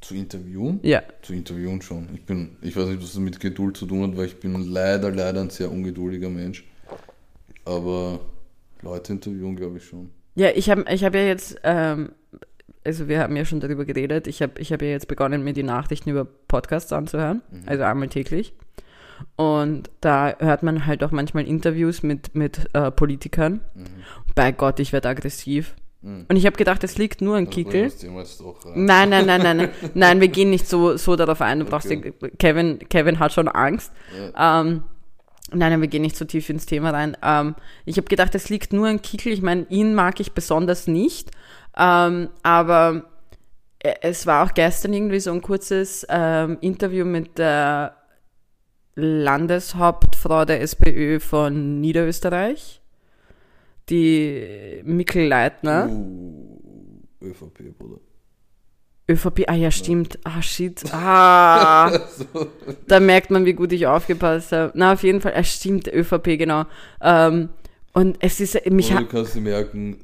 [0.00, 0.80] Zu interviewen?
[0.82, 1.04] Ja.
[1.22, 2.08] Zu interviewen schon.
[2.12, 4.60] Ich bin, ich weiß nicht, was das mit Geduld zu tun hat, weil ich bin
[4.72, 6.64] leider, leider ein sehr ungeduldiger Mensch.
[7.64, 8.18] Aber
[8.82, 10.10] Leute interviewen, glaube ich schon.
[10.34, 12.10] Ja, ich habe ich hab ja jetzt, ähm,
[12.84, 15.52] also wir haben ja schon darüber geredet, ich habe ich hab ja jetzt begonnen, mir
[15.52, 18.54] die Nachrichten über Podcasts anzuhören, also einmal täglich.
[19.36, 23.60] Und da hört man halt auch manchmal Interviews mit, mit äh, Politikern.
[24.34, 25.74] Bei Gott, ich werde aggressiv.
[26.00, 26.24] Mhm.
[26.28, 27.82] Und ich habe gedacht, es liegt nur an Also Kickel.
[28.74, 29.68] Nein, nein, nein, nein, nein.
[29.94, 31.58] Nein, wir gehen nicht so, so darauf ein.
[31.58, 32.14] Du brauchst Okay.
[32.18, 33.92] dir, Kevin, Kevin hat schon Angst.
[34.34, 34.84] Ähm,
[35.52, 37.14] nein, nein, wir gehen nicht so tief ins Thema rein.
[37.22, 39.32] Ähm, ich habe gedacht, es liegt nur an Kickel.
[39.32, 41.30] Ich meine, ihn mag ich besonders nicht.
[41.76, 43.04] Ähm, aber
[43.78, 47.96] äh, es war auch gestern irgendwie so ein kurzes ähm, Interview mit der
[48.94, 52.80] Landeshauptfrau der SPÖ von Niederösterreich,
[53.88, 55.88] die Mikkel Leitner.
[55.88, 58.00] Uh, ÖVP, Bruder.
[59.10, 60.18] ÖVP, ah ja, stimmt.
[60.24, 60.82] Ah, shit.
[60.92, 61.90] Ah,
[62.86, 64.72] da merkt man, wie gut ich aufgepasst habe.
[64.74, 66.64] Na, auf jeden Fall, ah, stimmt, ÖVP, genau.
[67.00, 67.48] Ähm,
[67.92, 69.98] und es ist, mich hat, du kannst dir merken,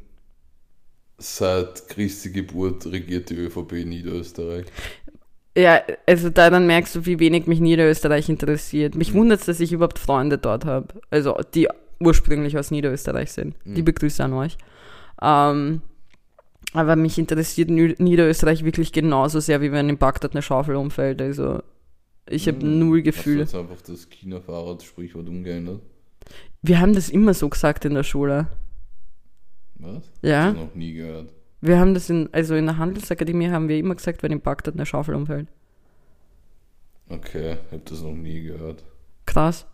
[1.19, 4.67] seit Christi Geburt regiert die ÖVP in Niederösterreich.
[5.57, 8.95] ja, also da dann merkst du, wie wenig mich Niederösterreich interessiert.
[8.95, 10.89] Mich wundert es, dass ich überhaupt Freunde dort habe.
[11.11, 13.55] Also, die ursprünglich aus Niederösterreich sind.
[13.65, 14.59] Liebe Grüße an euch.
[15.23, 15.81] Ähm,
[16.73, 21.23] aber mich interessiert Niederösterreich wirklich genauso sehr, wie wenn in Bagdad eine Schaufel umfällt.
[21.23, 21.63] Also,
[22.29, 23.45] ich habe null Gefühle.
[23.45, 25.81] Hast du jetzt einfach das China-Fahrrad-Sprichwort umgeändert?
[26.61, 28.49] Wir haben das immer so gesagt in der Schule.
[29.79, 30.11] Was?
[30.23, 30.31] Ja.
[30.31, 31.33] Ich hab das noch nie gehört.
[31.61, 34.75] Wir haben das in, also in der Handelsakademie haben wir immer gesagt, wenn in Bagdad
[34.75, 35.49] eine Schaufel umfällt.
[37.09, 38.85] Okay, habe das noch nie gehört.
[39.27, 39.67] Krass.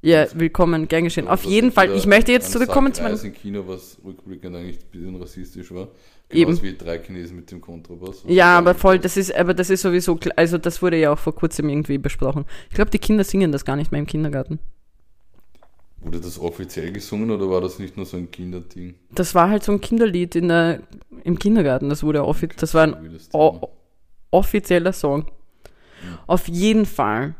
[0.00, 1.26] Ja, willkommen, gern geschehen.
[1.26, 3.18] Auf jeden Fall, ich möchte jetzt zurückkommen zu meinem.
[3.20, 5.88] Im Kino, was rückblickend eigentlich ein bisschen rassistisch war.
[6.30, 6.50] Eben.
[6.50, 8.22] Genauso wie drei Chinesen mit dem Kontrabass.
[8.28, 11.34] Ja, aber voll, das ist, aber das ist sowieso, also das wurde ja auch vor
[11.34, 12.44] kurzem irgendwie besprochen.
[12.68, 14.60] Ich glaube, die Kinder singen das gar nicht mehr im Kindergarten.
[16.00, 18.94] Wurde das offiziell gesungen oder war das nicht nur so ein Kinderding?
[19.10, 20.82] Das war halt so ein Kinderlied in der,
[21.24, 21.88] im Kindergarten.
[21.88, 23.68] Das wurde offi das war ein o
[24.30, 25.26] offizieller Song.
[26.02, 26.18] Ja.
[26.26, 27.34] Auf jeden Fall.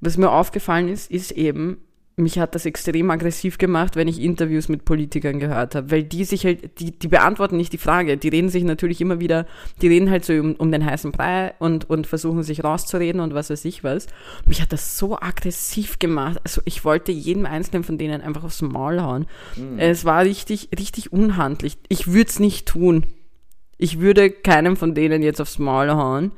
[0.00, 1.78] Was mir aufgefallen ist, ist eben,
[2.18, 6.24] mich hat das extrem aggressiv gemacht, wenn ich Interviews mit Politikern gehört habe, weil die
[6.24, 9.46] sich halt, die, die beantworten nicht die Frage, die reden sich natürlich immer wieder,
[9.80, 13.34] die reden halt so um, um den heißen Brei und, und versuchen sich rauszureden und
[13.34, 14.06] was weiß ich was.
[14.46, 18.62] Mich hat das so aggressiv gemacht, also ich wollte jedem einzelnen von denen einfach aufs
[18.62, 19.26] Maul hauen.
[19.78, 21.78] Es war richtig, richtig unhandlich.
[21.88, 23.06] Ich würde es nicht tun.
[23.76, 26.32] Ich würde keinem von denen jetzt aufs Maul hauen,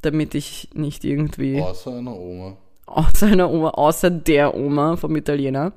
[0.00, 2.56] damit ich nicht irgendwie Außer einer Oma.
[2.92, 5.72] Außer einer Oma, außer der Oma vom Italiener.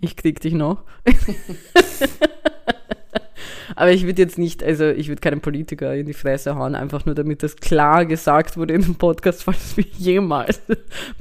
[0.00, 0.82] Ich krieg dich noch.
[3.76, 7.06] Aber ich würde jetzt nicht, also ich würde keinen Politiker in die Fresse hauen, einfach
[7.06, 10.60] nur damit das klar gesagt wurde in dem Podcast, falls wir jemals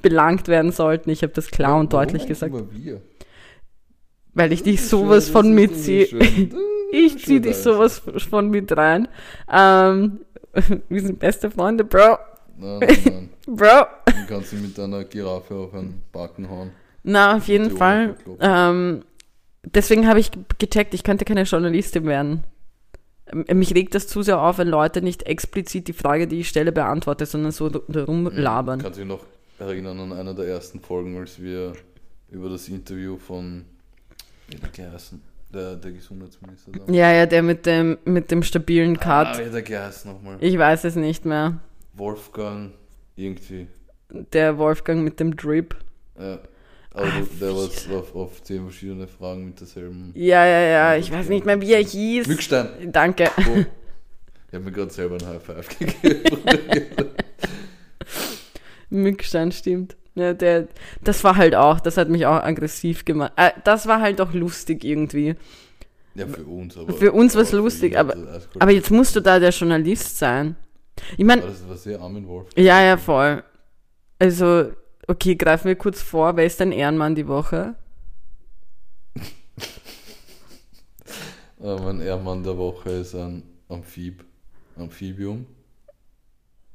[0.01, 1.09] belangt werden sollten.
[1.09, 3.01] Ich habe das klar und Warum deutlich gesagt, wir?
[4.33, 6.05] weil ich dich sowas schön, von mitziehe.
[6.91, 9.07] Ich ist zieh schön, dich sowas von mit rein.
[9.51, 10.19] Ähm,
[10.89, 12.17] wir sind beste Freunde, Bro.
[12.57, 13.29] Nein, nein, nein.
[13.55, 13.85] Bro.
[14.05, 16.71] Dann kannst du mit deiner Giraffe auf einen Backen hauen.
[17.03, 18.15] Na, auf jeden Fall.
[18.39, 19.03] Ähm,
[19.63, 22.43] deswegen habe ich ge- gecheckt, ich könnte keine Journalistin werden.
[23.31, 26.49] Ähm, Mich regt das zu sehr auf, wenn Leute nicht explizit die Frage, die ich
[26.49, 28.81] stelle, beantworten, sondern so rumlabern.
[28.81, 29.25] Kannst du dich noch
[29.59, 31.73] erinnern an einer der ersten Folgen, als wir
[32.31, 33.65] über das Interview von
[34.47, 35.21] wie hat der geheißen?
[35.53, 36.93] Der, der Gesundheitsminister da.
[36.93, 39.39] Ja, ja, der mit dem, mit dem stabilen Ah, Cut.
[39.39, 40.37] wie hat der geheißen nochmal?
[40.41, 41.57] Ich weiß es nicht mehr.
[41.93, 42.71] Wolfgang,
[43.19, 43.67] irgendwie.
[44.33, 45.75] Der Wolfgang mit dem Drip.
[46.17, 46.39] Ja.
[46.91, 50.11] Aber Ah, der war auf, auf zehn verschiedene Fragen mit derselben.
[50.15, 52.25] Ja, ja, ja, ich weiß nicht mehr, wie er hieß.
[52.25, 52.91] Glückstein!
[52.91, 53.29] Danke.
[53.37, 53.59] Oh.
[54.47, 56.37] Ich habe mir gerade selber ein High Five gegeben.
[58.89, 59.95] Mückstein, stimmt.
[60.15, 60.67] Ja, der,
[61.03, 63.33] das war halt auch, das hat mich auch aggressiv gemacht.
[63.35, 65.35] Äh, das war halt auch lustig irgendwie.
[66.15, 66.91] ja, für uns, aber.
[66.93, 68.15] Für uns aber für lustig, aber-
[68.57, 70.55] Aber jetzt musst du da der Journalist sein.
[71.17, 72.49] Ich meine, das war sehr Armin Wolf.
[72.55, 73.43] ja, ja, voll.
[74.19, 74.71] Also,
[75.07, 76.35] okay, greifen wir kurz vor.
[76.37, 77.75] Wer ist dein Ehrenmann die Woche?
[81.61, 84.23] Äh, mein Ehrmann der Woche ist ein Amphib.
[84.77, 85.45] Amphibium.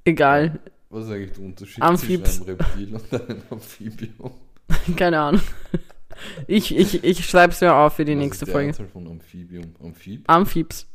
[0.05, 0.61] Egal,
[0.91, 2.37] Was ist eigentlich der Unterschied Amphibs.
[2.37, 4.31] zwischen einem Reptil und einem Amphibium?
[4.97, 5.41] keine Ahnung.
[6.47, 8.69] Ich, ich, ich schreib's mir auf für die Was nächste ist Folge.
[8.69, 9.75] Anzahl von Amphibium?
[9.83, 10.29] Amphib?
[10.31, 10.87] Amphibs.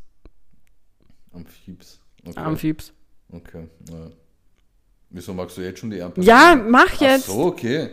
[1.34, 2.00] Amphibs.
[2.24, 2.40] Okay.
[2.40, 2.94] Amphibs.
[3.32, 3.68] Okay.
[3.90, 4.12] Ja.
[5.10, 6.24] Wieso magst du jetzt schon die Ampel?
[6.24, 7.30] Ja, mach jetzt.
[7.30, 7.90] Ach so, okay.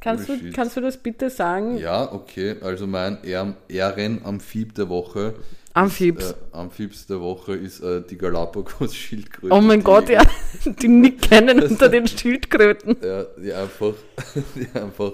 [0.00, 1.78] kannst, du, kannst du das bitte sagen?
[1.78, 2.56] Ja, okay.
[2.60, 5.34] Also mein Ehren Ehrenamphib der Woche.
[5.72, 6.26] Amphibs.
[6.26, 9.52] Ist, äh, Amphibs der Woche ist äh, die Galapagos-Schildkröte.
[9.52, 10.22] oh mein Gott, ja.
[10.64, 12.96] Die nicht kennen unter den Schildkröten.
[13.02, 13.94] Ja, die einfach,
[14.54, 15.12] die einfach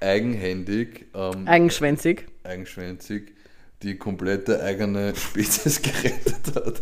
[0.00, 2.26] eigenhändig, ähm, Eigenschwänzig.
[2.42, 3.34] eigenschwänzig
[3.82, 6.80] die komplette eigene Spezies gerettet hat,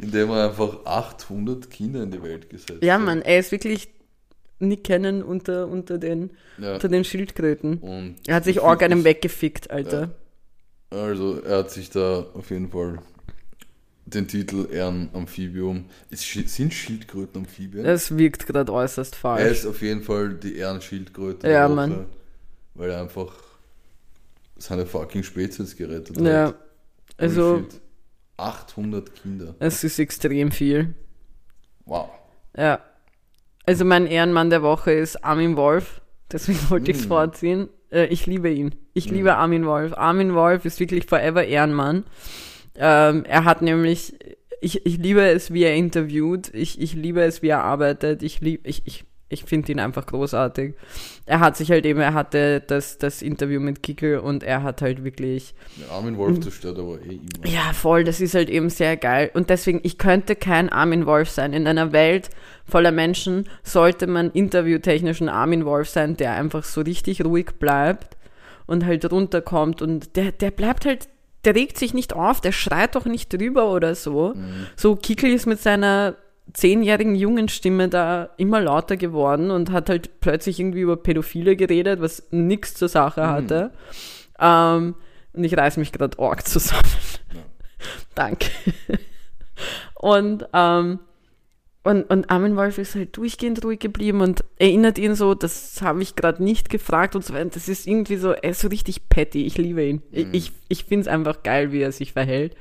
[0.00, 3.02] indem er einfach 800 Kinder in die Welt gesetzt Ja, hat.
[3.02, 3.88] Mann, er ist wirklich
[4.58, 6.74] nicht kennen unter, unter, den, Ja.
[6.74, 7.78] unter den Schildkröten.
[7.78, 10.10] Und Er hat sich ich- arg einem weggefickt, Alter.
[10.90, 12.98] Also er hat sich da auf jeden Fall
[14.04, 15.86] den Titel Ehrenamphibium.
[16.12, 17.84] Schi- sind Schildkröten Amphibien?
[17.84, 19.50] Das wirkt gerade äußerst Er falsch.
[19.60, 21.48] ist auf jeden Fall die Ehrenschildkröte.
[21.50, 22.06] Ja, Mann.
[22.74, 23.32] Weil er einfach
[24.62, 26.54] seine fucking Spezies gerettet Ja, hat.
[27.18, 27.80] also Holy shit.
[28.36, 29.54] 800 Kinder.
[29.58, 30.94] es ist extrem viel.
[31.84, 32.08] Wow.
[32.56, 32.80] Ja.
[33.66, 36.00] Also mein Ehrenmann der Woche ist Armin Wolf.
[36.30, 37.08] Deswegen wollte ich es Mm.
[37.08, 37.68] vorziehen.
[37.90, 38.74] Äh, ich liebe ihn.
[38.94, 39.14] Ich Mm.
[39.14, 39.92] liebe Armin Wolf.
[39.96, 42.04] Armin Wolf ist wirklich forever Ehrenmann.
[42.74, 44.14] Ähm, er hat nämlich,
[44.60, 46.52] ich, ich liebe es, wie er interviewt.
[46.54, 48.22] Ich, ich liebe es, wie er arbeitet.
[48.22, 50.74] Ich liebe, ich, ich, ich finde ihn einfach großartig.
[51.26, 54.82] Er hat sich halt eben, er hatte das, das Interview mit Kickel und er hat
[54.82, 55.54] halt wirklich
[55.90, 57.46] Armin Wolf zerstört aber eh immer.
[57.46, 59.30] ja, voll, das ist halt eben sehr geil.
[59.34, 61.52] Und deswegen, ich könnte kein Armin Wolf sein.
[61.52, 62.30] In einer Welt
[62.64, 68.16] voller Menschen sollte man interviewtechnisch ein Armin Wolf sein, der einfach so richtig ruhig bleibt
[68.66, 69.82] und halt runterkommt.
[69.82, 71.08] Und der, der bleibt halt,
[71.44, 74.34] der regt sich nicht auf, der schreit doch nicht drüber oder so.
[74.76, 76.16] So, Kickel ist mit seiner
[76.52, 82.00] zehnjährigen jungen Stimme da immer lauter geworden und hat halt plötzlich irgendwie über Pädophile geredet,
[82.00, 83.72] was nichts zur Sache hatte.
[84.38, 84.94] Ähm,
[85.32, 86.82] und ich reiß mich gerade arg zusammen.
[88.14, 88.48] Danke.
[89.94, 90.98] Und, ähm,
[91.84, 96.02] und, und Armin Wolf ist halt durchgehend ruhig geblieben und erinnert ihn so, das habe
[96.02, 97.50] ich gerade nicht gefragt und so weiter.
[97.50, 99.46] Das ist irgendwie so, er ist so richtig petty.
[99.46, 100.02] Ich liebe ihn.
[100.10, 100.28] Mhm.
[100.32, 102.56] Ich, ich finde es einfach geil, wie er sich verhält.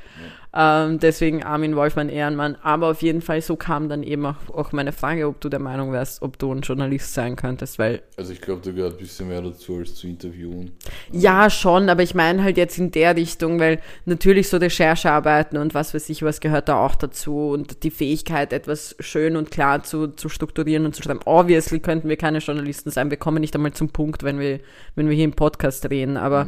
[0.54, 2.58] Ähm, deswegen Armin Wolfmann Ehrenmann.
[2.62, 5.60] Aber auf jeden Fall, so kam dann eben auch, auch meine Frage, ob du der
[5.60, 9.00] Meinung wärst, ob du ein Journalist sein könntest, weil Also ich glaube, da gehört ein
[9.00, 10.72] bisschen mehr dazu, als zu interviewen.
[11.12, 15.74] ja, schon, aber ich meine halt jetzt in der Richtung, weil natürlich so Recherchearbeiten und
[15.74, 19.84] was weiß ich, was gehört da auch dazu und die Fähigkeit, etwas schön und klar
[19.84, 21.22] zu, zu strukturieren und zu schreiben.
[21.24, 24.60] Obviously könnten wir keine Journalisten sein, wir kommen nicht einmal zum Punkt, wenn wir,
[24.96, 26.48] wenn wir hier im Podcast reden, aber,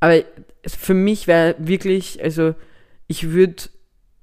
[0.00, 0.22] aber
[0.66, 2.54] für mich wäre wirklich, also
[3.12, 3.64] ich würde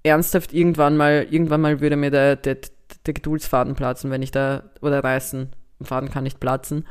[0.02, 2.58] ernsthaft irgendwann mal, irgendwann mal würde mir der, der,
[3.06, 6.88] der Geduldsfaden platzen, wenn ich da, oder reißen, der Faden kann nicht platzen.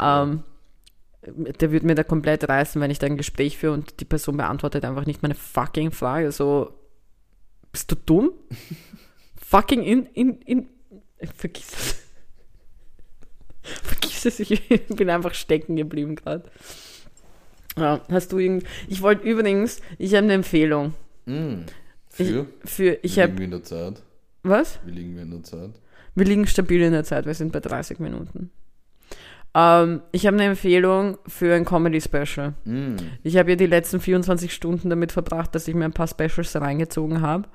[0.00, 0.44] Ähm,
[1.26, 4.36] der würde mir da komplett reißen, wenn ich da ein Gespräch führe und die Person
[4.36, 6.30] beantwortet einfach nicht meine fucking Frage.
[6.30, 6.72] So,
[7.72, 8.30] bist du dumm?
[9.44, 10.68] fucking in, in, in,
[11.34, 11.96] vergiss es.
[13.82, 16.48] vergiss es, ich bin einfach stecken geblieben gerade.
[17.76, 20.94] Ja, hast du irgend, ich wollte übrigens, ich habe eine Empfehlung.
[21.30, 21.66] Mhm.
[22.16, 22.46] Ich, Für?
[22.64, 24.02] für, ich Wie habe, liegen wir in der Zeit?
[24.42, 24.80] was?
[24.84, 25.70] Wie liegen wir in der Zeit?
[26.14, 28.50] Wir liegen stabil in der Zeit, wir sind bei 30 Minuten.
[29.54, 32.54] Ähm, ich habe eine Empfehlung für ein Comedy-Special.
[32.64, 32.96] Mhm.
[33.22, 36.54] Ich habe ja die letzten 24 Stunden damit verbracht, dass ich mir ein paar Specials
[36.56, 37.48] reingezogen habe.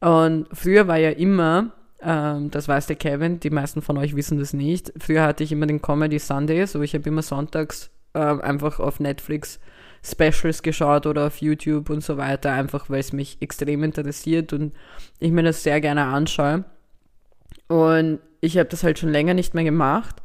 [0.00, 4.38] Und früher war ja immer, ähm, das weiß der Kevin, die meisten von euch wissen
[4.38, 8.40] das nicht, früher hatte ich immer den Comedy Sunday, so ich habe immer sonntags ähm,
[8.42, 9.58] einfach auf Netflix
[10.06, 14.72] Specials geschaut oder auf YouTube und so weiter, einfach weil es mich extrem interessiert und
[15.18, 16.64] ich mir das sehr gerne anschaue.
[17.68, 20.16] Und ich habe das halt schon länger nicht mehr gemacht.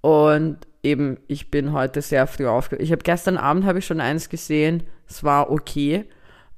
[0.00, 2.82] Und eben, ich bin heute sehr früh aufgewacht.
[2.82, 6.04] Ich habe gestern Abend habe ich schon eins gesehen, es war okay.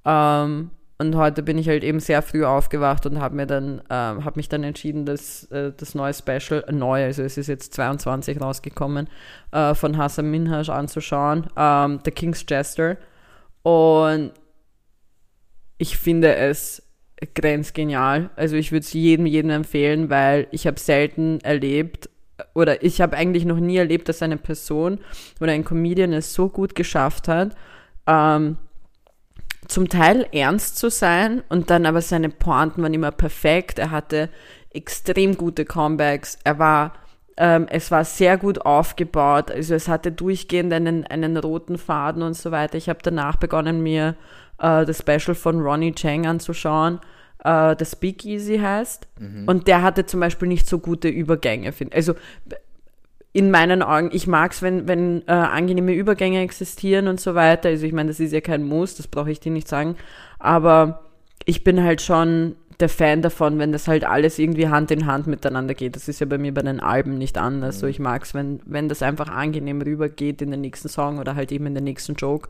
[0.05, 4.23] Ähm, und heute bin ich halt eben sehr früh aufgewacht und habe mir dann, ähm,
[4.23, 7.73] habe mich dann entschieden, dass äh, das neue Special, äh, neu, also es ist jetzt
[7.73, 9.09] 22 rausgekommen,
[9.51, 12.99] äh, von Hassan Minhaj anzuschauen, ähm, The King's Jester.
[13.63, 14.33] Und
[15.79, 16.83] ich finde es
[17.35, 18.29] grenzgenial.
[18.37, 22.11] Also ich würde es jedem, jedem empfehlen, weil ich habe selten erlebt,
[22.55, 24.99] oder ich habe eigentlich noch nie erlebt, dass eine Person
[25.41, 27.57] oder ein Comedian es so gut geschafft hat,
[28.07, 28.59] ähm,
[29.71, 33.79] zum Teil ernst zu sein und dann aber seine Pointen waren immer perfekt.
[33.79, 34.29] Er hatte
[34.71, 36.39] extrem gute Comebacks.
[36.45, 36.95] Er war,
[37.37, 39.51] ähm, es war sehr gut aufgebaut.
[39.51, 42.77] Also es hatte durchgehend einen, einen roten Faden und so weiter.
[42.77, 44.17] Ich habe danach begonnen, mir
[44.59, 47.01] äh, das Special von Ronnie Chang anzuschauen,
[47.45, 49.07] äh, das Speakeasy heißt.
[49.47, 51.73] Und der hatte zum Beispiel nicht so gute Übergänge.
[51.93, 52.15] Also
[53.33, 57.69] in meinen Augen, ich mag es, wenn, wenn äh, angenehme Übergänge existieren und so weiter.
[57.69, 59.97] Also ich meine, das ist ja kein Muss, das brauche ich dir nicht sagen.
[60.39, 61.05] Aber
[61.45, 65.27] ich bin halt schon der Fan davon, wenn das halt alles irgendwie Hand in Hand
[65.27, 65.95] miteinander geht.
[65.95, 67.79] Das ist ja bei mir bei den Alben nicht anders.
[67.79, 71.37] So, ich mag es, wenn, wenn das einfach angenehm rübergeht in den nächsten Song oder
[71.37, 72.49] halt eben in den nächsten Joke.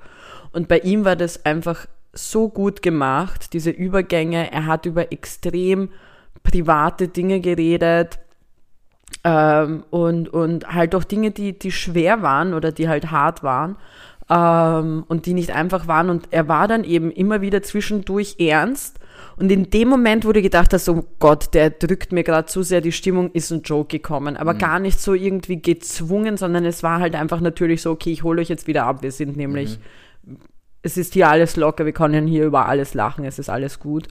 [0.53, 4.51] Und bei ihm war das einfach so gut gemacht, diese Übergänge.
[4.51, 5.90] Er hat über extrem
[6.43, 8.19] private Dinge geredet
[9.24, 13.76] ähm, und, und halt auch Dinge, die, die schwer waren oder die halt hart waren
[14.30, 16.09] ähm, und die nicht einfach waren.
[16.09, 18.98] Und er war dann eben immer wieder zwischendurch ernst.
[19.37, 22.62] Und in dem Moment, wo du gedacht hast, oh Gott, der drückt mir gerade zu
[22.62, 24.37] sehr die Stimmung, ist ein Joke gekommen.
[24.37, 28.22] Aber gar nicht so irgendwie gezwungen, sondern es war halt einfach natürlich so, okay, ich
[28.22, 29.02] hole euch jetzt wieder ab.
[29.02, 29.78] Wir sind nämlich,
[30.83, 34.09] es ist hier alles locker, wir können hier über alles lachen, es ist alles gut.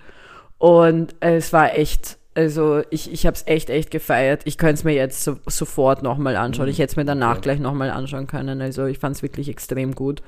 [0.58, 4.42] Und es war echt, also ich, ich habe es echt, echt gefeiert.
[4.46, 6.68] Ich könnte es mir jetzt so, sofort nochmal anschauen.
[6.68, 7.42] Ich hätte es mir danach Okay.
[7.42, 8.62] gleich nochmal anschauen können.
[8.62, 10.22] Also ich fand es wirklich extrem gut.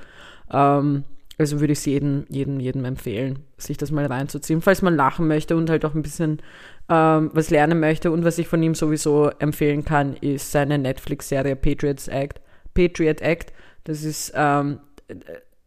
[0.52, 1.04] Ähm,
[1.38, 5.26] also würde ich es jedem, jedem, jedem empfehlen, sich das mal reinzuziehen, falls man lachen
[5.28, 6.42] möchte und halt auch ein bisschen
[6.88, 8.10] ähm, was lernen möchte.
[8.10, 12.40] Und was ich von ihm sowieso empfehlen kann, ist seine Netflix-Serie Patriots Act.
[12.74, 13.52] Patriot Act.
[13.84, 14.80] Das ist ähm,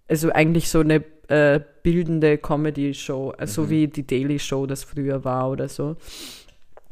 [0.07, 5.23] also eigentlich so eine äh, bildende Comedy-Show, äh, so wie die Daily Show das früher
[5.23, 5.97] war oder so,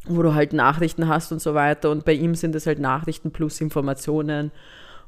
[0.06, 1.92] wo du halt Nachrichten hast und so weiter.
[1.92, 4.52] Und bei ihm sind es halt Nachrichten plus Informationen.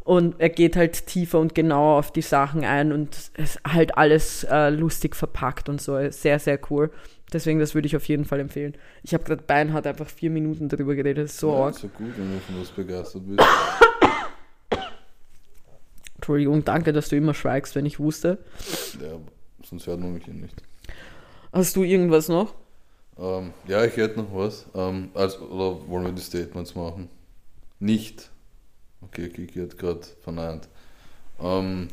[0.06, 3.98] Und er geht halt tiefer und genauer auf die Sachen ein und es ist halt
[3.98, 5.98] alles äh, lustig verpackt und so.
[6.12, 6.92] Sehr, sehr cool.
[7.34, 8.76] Deswegen, das würde ich auf jeden Fall empfehlen.
[9.02, 11.26] Ich habe gerade Beinhard einfach vier Minuten darüber geredet.
[11.26, 11.74] Das ist so ja, arg.
[11.74, 13.42] so gut, wenn du von was begeistert bist.
[16.16, 18.40] Entschuldigung, danke, dass du immer schweigst, wenn ich wusste.
[19.02, 19.20] Ja,
[19.64, 20.56] sonst hört man mich ja nicht.
[21.52, 22.54] Hast du irgendwas noch?
[23.18, 24.66] Ähm, ja, ich hätte noch was.
[24.74, 27.10] Ähm, also, oder wollen wir die Statements machen?
[27.80, 28.30] Nicht.
[29.02, 30.68] Okay, Kiki hat gerade verneint.
[31.40, 31.90] Ähm,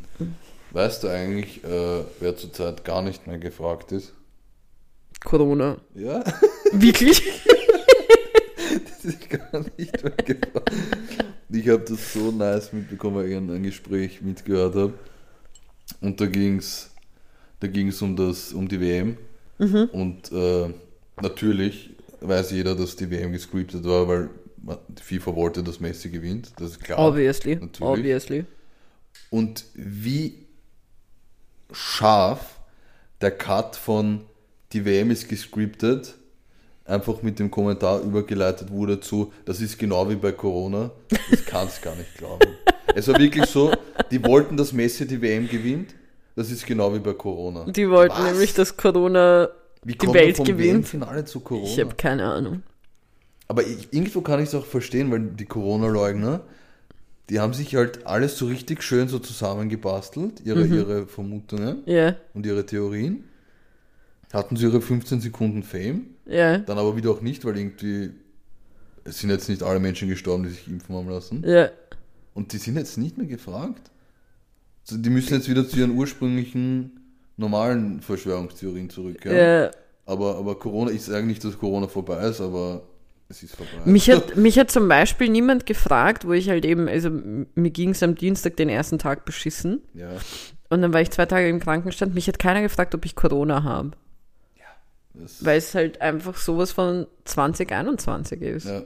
[0.71, 4.15] weißt du eigentlich, äh, wer zurzeit gar nicht mehr gefragt ist?
[5.25, 5.77] Corona.
[5.95, 6.25] Ja?
[6.73, 7.23] Wirklich?
[8.79, 10.75] das ist gar nicht gefragt.
[11.51, 14.95] Ich habe das so nice mitbekommen, weil ich ein, ein Gespräch mitgehört habe.
[16.01, 16.93] Und da ging es
[17.63, 19.17] da ging's um, das, um die WM.
[19.93, 20.69] Und äh,
[21.21, 24.31] natürlich weiß jeder, dass die WM gescriptet war, weil
[24.89, 26.51] die FIFA wollte, dass Messi gewinnt.
[26.57, 26.99] Das ist klar.
[26.99, 27.55] Obviously.
[27.55, 27.83] Natürlich.
[27.83, 28.45] Obviously.
[29.31, 30.47] Und wie
[31.71, 32.59] scharf
[33.21, 34.23] der Cut von
[34.73, 36.17] die WM ist gescriptet
[36.93, 40.91] einfach mit dem Kommentar übergeleitet wurde zu, das ist genau wie bei Corona.
[41.31, 42.47] Das kannst gar nicht glauben.
[42.95, 43.73] Es war wirklich so,
[44.11, 45.95] die wollten, dass Messi die WM gewinnt.
[46.37, 47.65] Das ist genau wie bei Corona.
[47.71, 48.33] Die wollten Was?
[48.33, 49.49] nämlich, dass Corona
[49.85, 50.85] Wie die kommt Welt vom gewinnt.
[50.93, 51.67] WM-Finale zu Corona?
[51.67, 52.63] Ich habe keine Ahnung.
[53.49, 56.41] Aber ich, irgendwo kann ich es auch verstehen, weil die Corona-Leugner,
[57.29, 60.75] die haben sich halt alles so richtig schön so zusammengebastelt, ihre, Mhm.
[60.75, 63.25] ihre Vermutungen Ja, und ihre Theorien.
[64.33, 68.11] Hatten sie ihre 15 Sekunden Fame, ja, dann aber wieder auch nicht, weil irgendwie
[69.05, 71.43] es sind jetzt nicht alle Menschen gestorben, die sich impfen haben lassen.
[71.47, 71.71] ja.
[72.35, 73.91] Und die sind jetzt nicht mehr gefragt.
[74.89, 77.01] Also die müssen jetzt wieder zu ihren ursprünglichen
[77.37, 79.37] normalen Verschwörungstheorien zurückkehren.
[79.37, 79.71] ja.
[80.05, 82.83] Aber, aber Corona, ich sage nicht, dass Corona vorbei ist, aber
[83.29, 83.71] es ist vorbei.
[83.85, 87.91] Mich hat, mich hat zum Beispiel niemand gefragt, wo ich halt eben, also mir ging
[87.91, 90.09] es am Dienstag den ersten Tag beschissen ja.
[90.71, 92.15] und dann war ich zwei Tage im Krankenstand.
[92.15, 93.93] Mich hat keiner gefragt, ob ich Corona habe,
[95.41, 98.67] weil es halt einfach sowas von 2021 ist.
[98.67, 98.83] ja,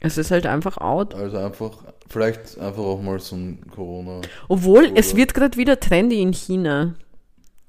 [0.00, 1.14] Es ist halt einfach out.
[1.14, 4.20] also einfach, vielleicht einfach auch mal so ein Corona.
[4.48, 6.94] Obwohl, Oder- es wird gerade wieder trendy in China.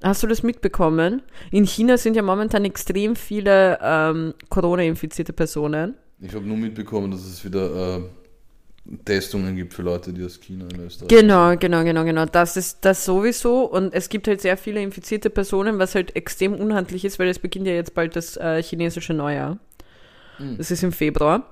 [0.03, 1.21] Hast du das mitbekommen?
[1.51, 5.95] In China sind ja momentan extrem viele ähm, Corona-infizierte Personen.
[6.21, 8.01] Ich habe nur mitbekommen, dass es wieder äh,
[9.05, 12.25] Testungen gibt für Leute, die aus China in Österreich Genau, genau, genau, genau.
[12.25, 13.65] Das ist das sowieso.
[13.65, 17.39] Und es gibt halt sehr viele infizierte Personen, was halt extrem unhandlich ist, weil es
[17.39, 19.59] beginnt ja jetzt bald das äh, chinesische Neujahr.
[20.37, 20.57] Hm.
[20.57, 21.45] Das ist im Februar.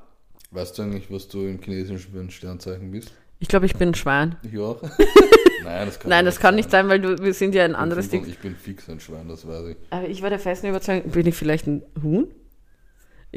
[0.51, 3.11] Weißt du eigentlich, was du im Chinesischen für ein Sternzeichen bist?
[3.39, 4.37] Ich glaube, ich bin ein Schwein.
[4.41, 4.81] Ich auch?
[5.63, 8.09] Nein, das kann Nein, das kann nicht sein, weil du, wir sind ja ein anderes
[8.09, 8.25] Ding.
[8.27, 9.77] Ich bin fix ein Schwein, das weiß ich.
[9.91, 12.27] Aber ich war der festen Überzeugung, bin ich vielleicht ein Huhn?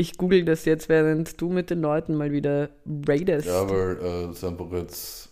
[0.01, 2.70] Ich google das jetzt, während du mit den Leuten mal wieder
[3.07, 3.46] raidest.
[3.46, 5.28] Ja, weil äh, das ist einfach jetzt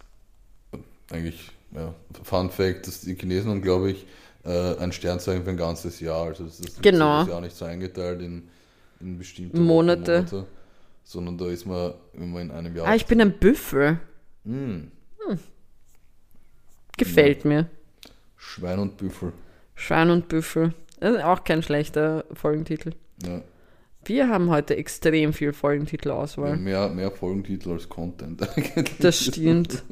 [0.73, 4.07] äh, eigentlich, ja, Fun Fact, dass die Chinesen haben, glaube ich,
[4.45, 6.27] äh, ein Sternzeichen für ein ganzes Jahr.
[6.27, 7.21] Also das ist Genau.
[7.21, 8.49] das Jahr nicht so eingeteilt in,
[9.01, 10.19] in bestimmte Monate.
[10.19, 10.47] Monate,
[11.03, 12.89] sondern da ist man, man in einem Jahr.
[12.89, 13.99] ah, ich bin ein Büffel.
[14.45, 14.91] Hm,
[16.99, 17.69] Gefällt mir.
[18.37, 19.33] Schwein und Büffel.
[19.77, 20.75] Schwein und Büffel.
[21.01, 22.91] Das ist auch kein schlechter Folgentitel.
[23.25, 23.41] Ja,
[24.09, 26.57] Wir haben heute extrem viel Folgentitelauswahl.
[26.57, 28.99] mehr, mehr Folgentitel als Content eigentlich.
[28.99, 29.83] Das stimmt.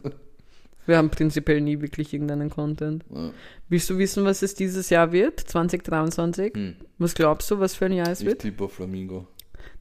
[0.87, 3.05] Wir haben prinzipiell nie wirklich irgendeinen Content.
[3.15, 3.31] Ja.
[3.69, 5.41] Willst du wissen, was es dieses Jahr wird?
[5.41, 6.55] 2023?
[6.55, 6.77] Hm.
[6.99, 8.41] Was glaubst du, was für ein Jahr es Ich wird?
[8.43, 9.27] tippe auf Flamingo.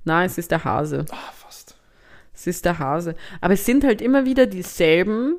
[0.03, 1.05] Nein, es ist der Hase.
[1.11, 1.77] Ah, fast.
[2.33, 3.15] Es ist der Hase.
[3.41, 5.36] Aber es sind halt immer wieder dieselben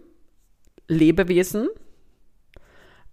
[0.88, 1.68] Lebewesen.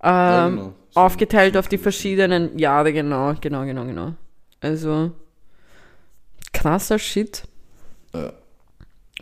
[0.04, 0.74] Ja, Ähm, genau.
[0.92, 4.14] So- aufgeteilt so auf die verschiedenen Jahre, genau, genau, genau, genau.
[4.62, 5.12] Also
[6.64, 7.44] krasser Shit.
[8.14, 8.32] Ja.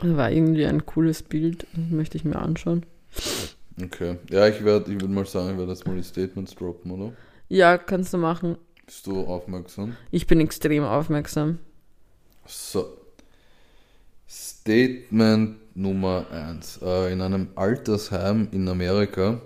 [0.02, 2.86] War irgendwie ein cooles Bild, möchte ich mir anschauen.
[3.84, 4.18] Okay.
[4.30, 7.14] Ja, ich werde, ich würde mal sagen, ich werde jetzt mal die Statements droppen, oder?
[7.50, 8.58] Ja, kannst du machen.
[8.86, 9.98] Bist du aufmerksam?
[10.12, 11.58] Ich bin extrem aufmerksam.
[12.46, 12.98] So.
[14.28, 16.80] Statement Nummer 1.
[16.84, 19.42] Äh, in einem Altersheim in Amerika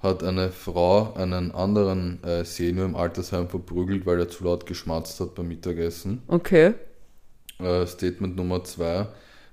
[0.00, 5.20] hat eine Frau einen anderen äh, Senior im Altersheim verprügelt, weil er zu laut geschmatzt
[5.20, 6.22] hat beim Mittagessen.
[6.26, 6.74] Okay.
[7.60, 9.06] Äh, Statement Nummer 2.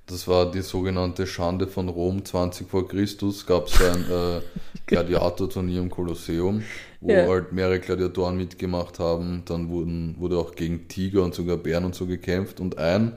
[0.07, 3.45] Das war die sogenannte Schande von Rom 20 vor Christus.
[3.47, 4.41] Gab es ein äh,
[4.85, 6.61] Gladiatorturnier im Kolosseum,
[7.01, 7.27] wo Ja.
[7.27, 9.41] halt mehrere Gladiatoren mitgemacht haben.
[9.45, 12.59] Dann wurden, wurde auch gegen Tiger und sogar Bären und so gekämpft.
[12.59, 13.13] Und ein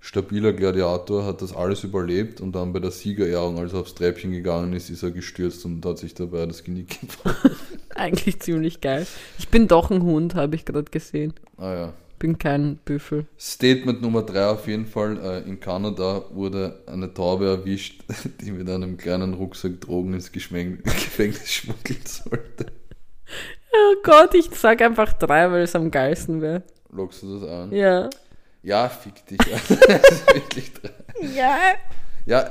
[0.00, 4.32] stabiler Gladiator hat das alles überlebt und dann bei der Siegerehrung, als er aufs Treppchen
[4.32, 7.52] gegangen ist, ist er gestürzt und hat sich dabei das Genick gebrochen.
[7.94, 9.06] Eigentlich ziemlich geil.
[9.38, 11.34] Ich bin doch ein Hund, habe ich gerade gesehen.
[11.56, 11.92] ah ja.
[12.18, 13.26] Bin kein Büffel.
[13.38, 15.18] Statement Nummer 3 auf jeden Fall.
[15.18, 18.02] Äh, in Kanada wurde eine Taube erwischt,
[18.40, 22.72] die mit einem kleinen Rucksack Drogen ins Gefängnis schmuggeln sollte.
[23.72, 26.62] Oh Gott, ich sag einfach drei, weil es am geilsten wäre.
[26.90, 27.72] Lockst du das an?
[27.72, 28.08] Ja.
[28.62, 29.38] Ja, fick dich.
[29.38, 30.90] das ist wirklich drei.
[31.34, 31.58] Ja.
[32.24, 32.50] Ja,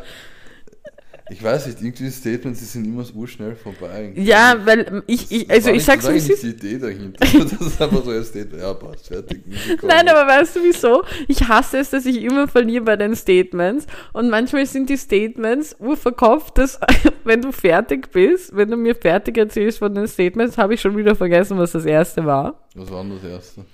[1.32, 4.14] ich weiß nicht, irgendwie die Statements, die sind immer so schnell vorbei.
[4.16, 6.44] Ja, weil ich, ich also ich sag's war wie es ist.
[6.44, 7.26] die Idee dahinter.
[7.50, 8.62] Das ist einfach so ein Statement.
[8.62, 9.44] Ja, passt, fertig.
[9.82, 11.04] Nein, aber weißt du wieso?
[11.28, 13.88] Ich hasse es, dass ich immer verliere bei den Statements.
[14.14, 16.80] Und manchmal sind die Statements urverkopft, dass
[17.24, 20.96] wenn du fertig bist, wenn du mir fertig erzählst von den Statements, habe ich schon
[20.96, 22.68] wieder vergessen, was das erste war.
[22.76, 23.66] Was war denn das erste?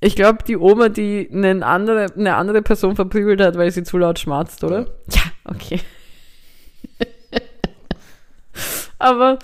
[0.00, 3.96] Ich glaube, die Oma, die eine andere, eine andere Person verprügelt hat, weil sie zu
[3.96, 4.86] laut schmatzt, oder?
[5.10, 5.80] Ja, okay.
[9.00, 9.38] Aber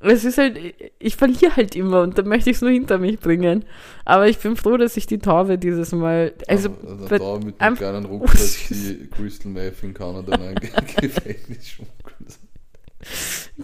[0.00, 0.58] es ist halt,
[0.98, 3.64] ich verliere halt immer und dann möchte ich es nur hinter mich bringen.
[4.04, 6.32] Aber ich bin froh, dass ich die Taube dieses Mal.
[6.46, 10.54] Also, Also, bei- da mit einem kleinen Rucksack, die Crystal Meth in Kanada in ein
[11.00, 12.26] Gefängnis schmuggeln.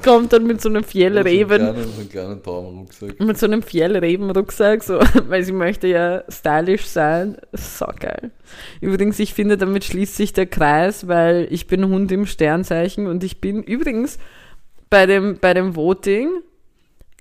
[0.02, 3.20] kommt dann mit so einem Fjellreben, So einen kleinen, so Taubenrucksack.
[3.20, 4.98] mit so einem Fjellreben-Rucksack, so,
[5.28, 7.36] weil sie möchte ja stylisch sein.
[7.52, 8.30] So geil.
[8.80, 13.24] Übrigens, ich finde, damit schließt sich der Kreis, weil ich bin Hund im Sternzeichen und
[13.24, 14.18] ich bin übrigens
[14.90, 16.28] bei dem, bei dem Voting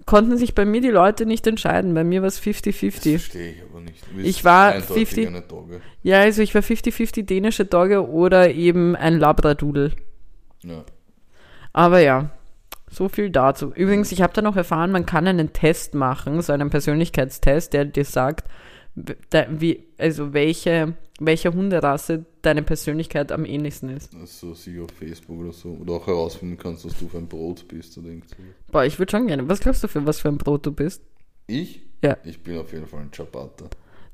[0.05, 1.93] konnten sich bei mir die Leute nicht entscheiden.
[1.93, 3.11] Bei mir war es Das 50-50.
[3.11, 4.03] verstehe ich aber nicht.
[4.23, 5.81] Ich war eindeutig 50 eine Dogge.
[6.01, 9.93] Ja, also ich war 50-50 dänische Dogge oder eben ein Labradudel.
[10.63, 10.83] Ja.
[11.71, 12.31] Aber ja,
[12.89, 13.71] so viel dazu.
[13.73, 17.85] Übrigens, ich habe da noch erfahren, man kann einen Test machen, so einen Persönlichkeitstest, der
[17.85, 18.49] dir sagt,
[18.95, 24.13] wie, also welche, welcher Hunderasse deine Persönlichkeit am ähnlichsten ist.
[24.15, 25.69] Also sicher auf Facebook oder so.
[25.81, 28.25] Oder auch herausfinden kannst, dass du für ein Brot bist oder irgend.
[28.71, 29.47] Boah, ich würde schon gerne.
[29.49, 31.01] Was glaubst du für was für ein Brot du bist?
[31.47, 31.81] Ich?
[32.03, 32.17] Ja.
[32.23, 33.65] Ich bin auf jeden Fall ein Ciabatta.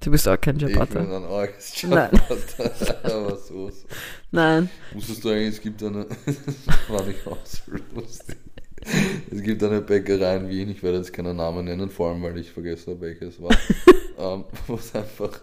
[0.01, 0.99] Du bist auch kein Ich bin Ciabatta.
[0.99, 2.09] ein arges Nein.
[2.11, 2.95] Ciabatta.
[3.15, 3.85] Aber so, so.
[4.31, 4.69] Nein.
[4.93, 6.05] Wusstest du eigentlich, es gibt eine,
[6.89, 7.61] war nicht auch so
[7.93, 8.37] lustig.
[9.31, 12.37] Es gibt eine Bäckerei in Wien, ich werde jetzt keinen Namen nennen, vor allem weil
[12.37, 13.51] ich vergessen habe, welches war,
[14.17, 15.41] ähm, wo es einfach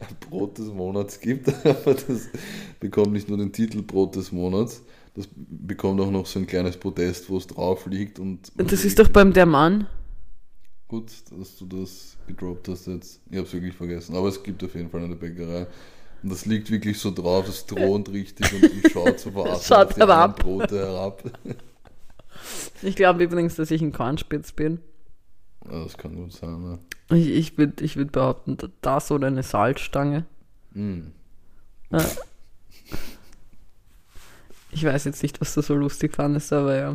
[0.00, 2.28] ein Brot des Monats gibt, aber das
[2.78, 4.82] bekommt nicht nur den Titel Brot des Monats,
[5.14, 8.52] das bekommt auch noch so ein kleines Podest, wo es drauf liegt und...
[8.56, 9.86] Das ist doch beim Der Mann.
[10.88, 13.20] Gut, dass du das gedroppt hast jetzt.
[13.30, 14.14] Ich habe es wirklich vergessen.
[14.14, 15.66] Aber es gibt auf jeden Fall eine Bäckerei.
[16.22, 19.96] Und das liegt wirklich so drauf, es thront richtig und, und schaut so verachtend Schaut
[19.96, 20.38] herab.
[20.38, 21.24] anderen Brote herab.
[22.82, 24.80] Ich glaube übrigens, dass ich ein Kornspitz bin.
[25.70, 26.78] Ja, das kann gut sein, ne?
[27.10, 30.24] Ich, ich würde ich würd behaupten, das oder eine Salzstange.
[30.72, 31.08] Mm.
[31.90, 32.04] Ja.
[34.70, 36.94] Ich weiß jetzt nicht, was du so lustig fandest, aber ja.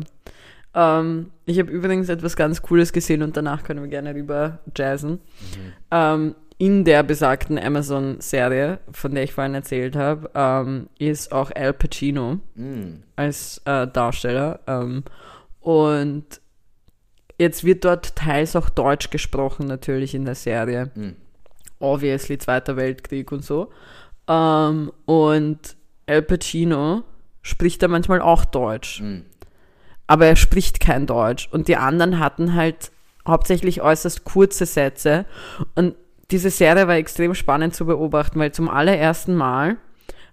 [0.74, 5.20] Ähm, ich habe übrigens etwas ganz Cooles gesehen und danach können wir gerne rüber jazzen.
[5.90, 11.72] Ähm, in der besagten Amazon-Serie, von der ich vorhin erzählt habe, ähm, ist auch Al
[11.72, 13.02] Pacino Mm.
[13.14, 14.58] als äh, Darsteller.
[14.66, 15.04] Ähm,
[15.60, 16.24] und
[17.38, 20.90] jetzt wird dort teils auch Deutsch gesprochen, natürlich in der Serie.
[20.96, 21.10] Mm.
[21.78, 23.70] Obviously, Zweiter Weltkrieg und so.
[24.26, 27.04] Ähm, und Al Pacino
[27.42, 29.20] spricht da manchmal auch Deutsch, Mm.
[30.08, 31.48] aber er spricht kein Deutsch.
[31.52, 32.90] Und die anderen hatten halt
[33.28, 35.24] hauptsächlich äußerst kurze Sätze.
[35.76, 35.94] Und
[36.30, 39.78] diese Serie war extrem spannend zu beobachten, weil zum allerersten Mal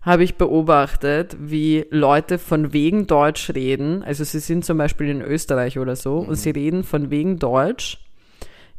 [0.02, 4.04] habe ich beobachtet, wie Leute von wegen Deutsch reden.
[4.04, 8.00] Also sie sind zum Beispiel in Österreich oder so und sie reden von wegen Deutsch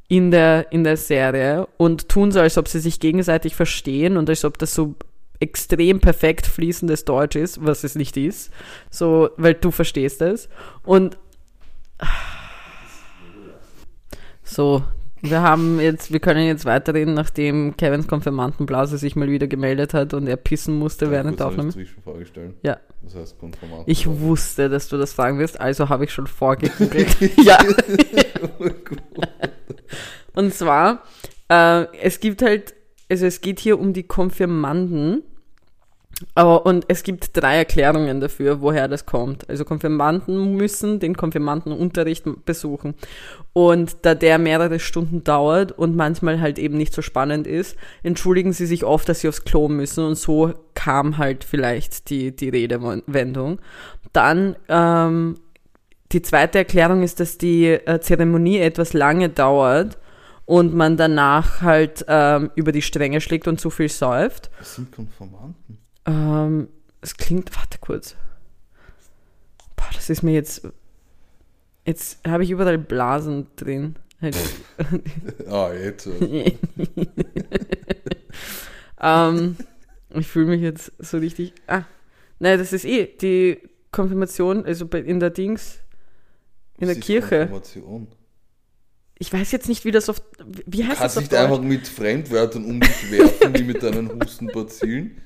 [0.08, 4.28] in der, in der Serie und tun so, als ob sie sich gegenseitig verstehen und
[4.28, 4.94] als ob das so
[5.40, 8.52] extrem perfekt fließendes Deutsch ist, was es nicht ist.
[8.90, 10.48] So, weil du verstehst es.
[10.84, 11.18] Und
[14.44, 14.84] so,
[15.22, 20.14] wir haben jetzt, wir können jetzt weiterreden, nachdem Kevins Konfirmandenblase sich mal wieder gemeldet hat
[20.14, 21.70] und er pissen musste während der Aufnahme.
[21.70, 22.54] Zwischenfrage stellen.
[22.62, 22.78] Ja.
[23.02, 23.84] Das heißt Konformat.
[23.86, 27.16] Ich wusste, dass du das fragen wirst, also habe ich schon vorgegoogelt.
[27.36, 27.58] ja.
[30.34, 31.02] Und zwar,
[31.48, 32.74] äh, es gibt halt,
[33.08, 35.22] also es geht hier um die Konfirmanden.
[36.34, 39.48] Aber, und es gibt drei Erklärungen dafür, woher das kommt.
[39.50, 42.94] Also Konfirmanden müssen den Konfirmandenunterricht besuchen.
[43.52, 48.54] Und da der mehrere Stunden dauert und manchmal halt eben nicht so spannend ist, entschuldigen
[48.54, 50.04] sie sich oft, dass sie aufs Klo müssen.
[50.04, 53.58] Und so kam halt vielleicht die, die Redewendung.
[54.14, 55.36] Dann ähm,
[56.12, 59.98] die zweite Erklärung ist, dass die äh, Zeremonie etwas lange dauert
[60.46, 64.50] und man danach halt ähm, über die Stränge schlägt und zu viel säuft.
[64.58, 65.85] Was sind Konformanten?
[66.06, 66.68] Ähm,
[67.00, 68.14] es klingt, warte kurz.
[69.76, 70.66] Boah, das ist mir jetzt.
[71.84, 73.96] Jetzt habe ich überall Blasen drin.
[74.20, 74.36] Halt.
[75.48, 76.06] Ah, jetzt.
[76.06, 76.56] äh,
[79.00, 79.56] ähm,
[80.10, 81.52] ich fühle mich jetzt so richtig.
[81.66, 81.82] Ah,
[82.38, 83.58] nein, das ist eh die
[83.92, 85.78] Konfirmation, also bei, in der Dings,
[86.78, 87.38] in was der ist Kirche.
[87.48, 88.08] Konfirmation?
[89.18, 90.20] Ich weiß jetzt nicht, wie das auf.
[90.66, 91.40] Wie heißt Kannst das auf nicht Deutsch?
[91.40, 95.22] einfach mit Fremdwörtern um dich werfen, wie mit deinen Hustenbazillen.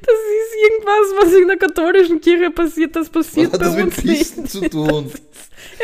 [0.00, 2.94] Das ist irgendwas, was in der katholischen Kirche passiert.
[2.94, 4.18] Das Was passiert hat bei das mit uns nicht.
[4.18, 5.10] Pisten zu tun?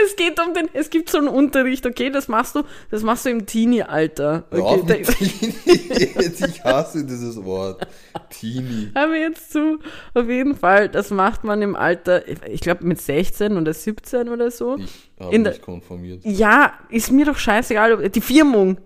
[0.05, 3.25] Es geht um den, es gibt so einen Unterricht, okay, das machst du, das machst
[3.25, 4.45] du im Teenie-Alter.
[4.51, 5.55] Okay, da, mit Teenie
[6.21, 7.87] jetzt, ich hasse dieses Wort.
[8.31, 8.91] Teenie.
[8.95, 9.79] hör mir jetzt zu.
[10.15, 14.51] Auf jeden Fall, das macht man im Alter, ich glaube mit 16 oder 17 oder
[14.51, 14.77] so.
[14.77, 16.23] Ich habe mich konformiert.
[16.25, 18.79] Ja, ist mir doch scheißegal, die Firmung.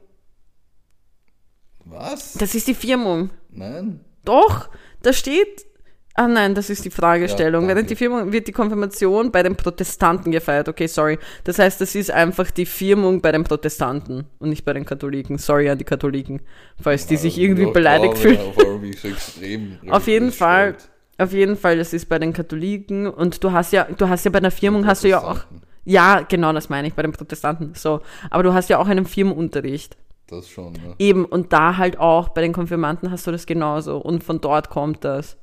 [1.84, 2.34] Was?
[2.34, 3.30] Das ist die Firmung.
[3.50, 4.00] Nein?
[4.24, 4.68] Doch,
[5.02, 5.66] da steht.
[6.14, 7.62] Ah nein, das ist die Fragestellung.
[7.62, 10.68] Ja, Während die Firmung wird die Konfirmation bei den Protestanten gefeiert.
[10.68, 11.18] Okay, sorry.
[11.44, 15.38] Das heißt, das ist einfach die Firmung bei den Protestanten und nicht bei den Katholiken.
[15.38, 16.42] Sorry an die Katholiken,
[16.78, 18.38] falls die sich irgendwie Ja, beleidigt fühlen.
[18.38, 18.58] Auf.
[19.88, 20.76] Auf jeden Fall,
[21.16, 24.30] auf jeden Fall, das ist bei den Katholiken und du hast ja, du hast ja
[24.30, 25.40] bei einer Firmung hast du ja auch,
[25.84, 28.02] ja, genau, das meine ich, bei den Protestanten, so.
[28.28, 29.96] Aber du hast ja auch einen Firmenunterricht.
[30.32, 30.94] Das schon, ja.
[30.98, 34.70] Eben, und da halt auch, bei den Konfirmanden hast du das genauso und von dort
[34.70, 35.36] kommt das.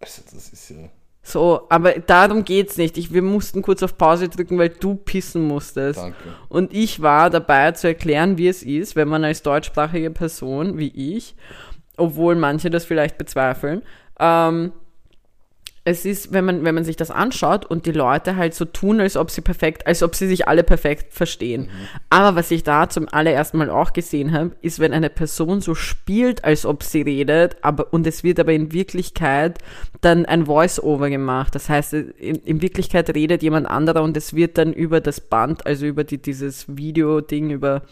[0.00, 0.88] Also, das ist ja.
[1.22, 2.98] So, aber darum geht's nicht.
[2.98, 6.00] Ich, wir mussten kurz auf Pause drücken, weil du pissen musstest.
[6.00, 6.16] Danke.
[6.48, 10.88] Und ich war dabei zu erklären, wie es ist, wenn man als deutschsprachige Person, wie
[10.88, 11.36] ich,
[11.96, 13.82] obwohl manche das vielleicht bezweifeln,
[14.18, 14.72] ähm,
[15.84, 19.00] es ist, wenn man, wenn man sich das anschaut und die Leute halt so tun,
[19.00, 21.70] als ob sie perfekt, als ob sie sich alle perfekt verstehen.
[22.10, 25.74] Aber was ich da zum allerersten Mal auch gesehen habe, ist, wenn eine Person so
[25.74, 29.58] spielt, als ob sie redet, aber, und es wird aber in Wirklichkeit
[30.02, 31.54] dann ein Voice-Over gemacht.
[31.54, 35.64] Das heißt, in, in Wirklichkeit redet jemand anderer und es wird dann über das Band,
[35.64, 37.82] also über die, dieses Video-Ding, über,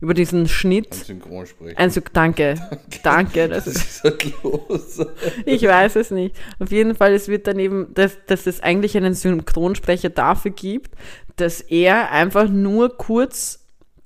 [0.00, 0.94] über diesen Ein Schnitt.
[0.94, 1.78] Synchronsprecher.
[1.78, 2.54] Also, danke,
[3.02, 5.06] danke, das Was ist halt los?
[5.44, 6.34] ich weiß es nicht.
[6.58, 10.92] Auf jeden Fall, es wird dann eben, dass, dass es eigentlich einen Synchronsprecher dafür gibt,
[11.36, 13.60] dass er einfach nur kurz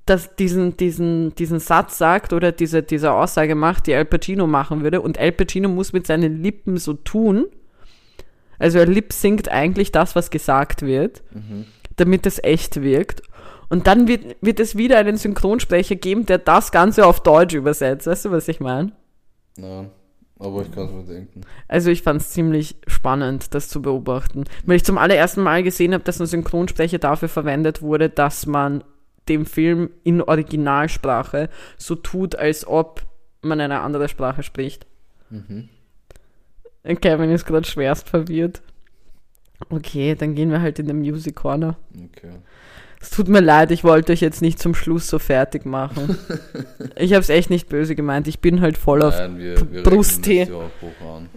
[0.05, 4.83] das, diesen, diesen, diesen Satz sagt oder diese, diese Aussage macht, die Al Pacino machen
[4.83, 5.01] würde.
[5.01, 7.47] Und Al Pacino muss mit seinen Lippen so tun.
[8.59, 11.23] Also er lip singt eigentlich das, was gesagt wird,
[11.95, 13.23] damit es echt wirkt.
[13.69, 18.07] Und dann wird, wird es wieder einen Synchronsprecher geben, der das Ganze auf Deutsch übersetzt.
[18.07, 18.91] Weißt du, was ich meine?
[19.57, 19.89] Nein,
[20.39, 21.41] aber ich kann es mir denken.
[21.67, 25.93] Also ich fand es ziemlich spannend, das zu beobachten, weil ich zum allerersten Mal gesehen
[25.93, 28.83] habe, dass ein Synchronsprecher dafür verwendet wurde, dass man
[29.29, 33.05] dem Film in Originalsprache so tut, als ob
[33.41, 34.85] man eine andere Sprache spricht.
[35.29, 35.69] Mhm.
[37.01, 38.61] Kevin ist gerade schwerst verwirrt.
[39.69, 41.77] Okay, dann gehen wir halt in den Music Corner.
[41.91, 42.33] Okay.
[43.01, 46.17] Es tut mir leid, ich wollte euch jetzt nicht zum Schluss so fertig machen.
[46.95, 48.27] ich habe es echt nicht böse gemeint.
[48.27, 49.17] Ich bin halt voll auf.
[49.17, 50.49] Nein, wir, wir Brusttee.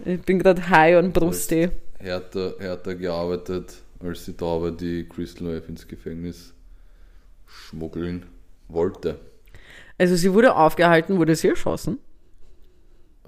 [0.05, 1.71] Ich bin gerade high on Brusttee.
[1.99, 6.53] Härter, härter gearbeitet, als die Taube, die Crystal Wave ins Gefängnis
[7.45, 8.25] schmuggeln
[8.67, 9.19] wollte.
[9.97, 11.99] Also sie wurde aufgehalten, wurde sie erschossen.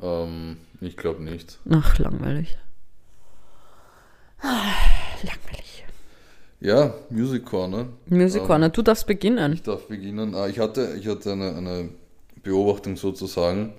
[0.01, 1.59] Ähm, ich glaube nicht.
[1.69, 2.57] Ach, langweilig.
[4.39, 4.73] Ah,
[5.21, 5.60] langweilig.
[6.61, 7.87] Ja, Music Corner.
[8.05, 9.53] Music Ähm, Corner, du darfst beginnen.
[9.53, 10.35] Ich darf beginnen.
[10.35, 11.89] Ah, Ich hatte, ich hatte eine, eine
[12.43, 13.73] Beobachtung sozusagen.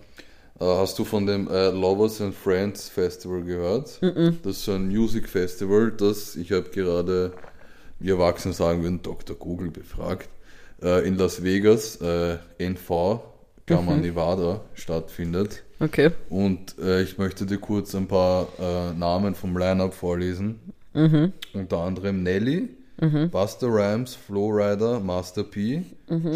[0.61, 4.01] Äh, Hast du von dem äh, Lovers and Friends Festival gehört?
[4.43, 7.33] Das ist so ein Music Festival, das, ich habe gerade,
[8.01, 9.37] wie Erwachsene sagen würden, Dr.
[9.37, 10.28] Google befragt,
[10.83, 13.20] äh, in Las Vegas, äh, NV,
[13.66, 15.62] Gamma Nevada, stattfindet.
[15.78, 16.11] Okay.
[16.28, 20.59] Und äh, ich möchte dir kurz ein paar äh, Namen vom Line-Up vorlesen.
[20.95, 22.68] Unter anderem Nelly,
[23.30, 25.82] Buster Rhymes, Flowrider, Master P,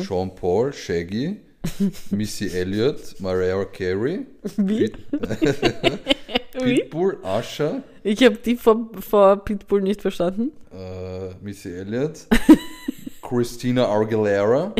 [0.03, 1.37] Sean Paul, Shaggy,
[2.11, 4.27] Missy Elliott, Mariah Carey,
[4.57, 4.93] Wie?
[6.59, 10.53] Pitbull, Usher, Ich habe die vor, vor Pitbull nicht verstanden.
[10.73, 12.27] äh, Missy Elliott,
[13.23, 14.73] Christina Aguilera,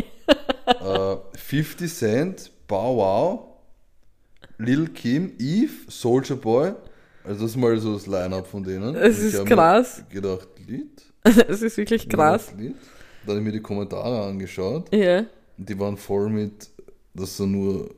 [0.65, 3.39] äh, 50 Cent, Bow Wow,
[4.57, 6.73] Lil Kim, Eve, Soldier Boy.
[7.27, 8.95] Also das ist mal so das Line-Up von denen.
[8.95, 10.03] Es ist ich mir krass.
[10.09, 11.01] gedacht, Lied?
[11.49, 12.53] Es ist wirklich krass.
[12.57, 12.75] Lied.
[13.25, 15.19] Dann habe ich mir die Kommentare angeschaut Ja.
[15.57, 16.69] und die waren voll mit,
[17.13, 17.93] dass so nur,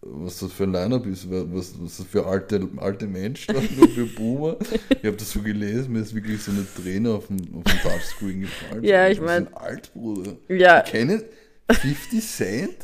[0.00, 4.06] was das für ein Line-Up ist, was, was das für alte, alte Menschen, nur für
[4.16, 4.56] Boomer.
[4.90, 7.78] Ich habe das so gelesen, mir ist wirklich so eine Träne auf dem, auf dem
[7.82, 8.82] Touchscreen gefallen.
[8.84, 10.32] Ja, ich wir mein- sind alt, Bruder.
[10.48, 10.82] Ja.
[10.84, 11.22] Ich kenne
[11.70, 12.76] 50 Cent,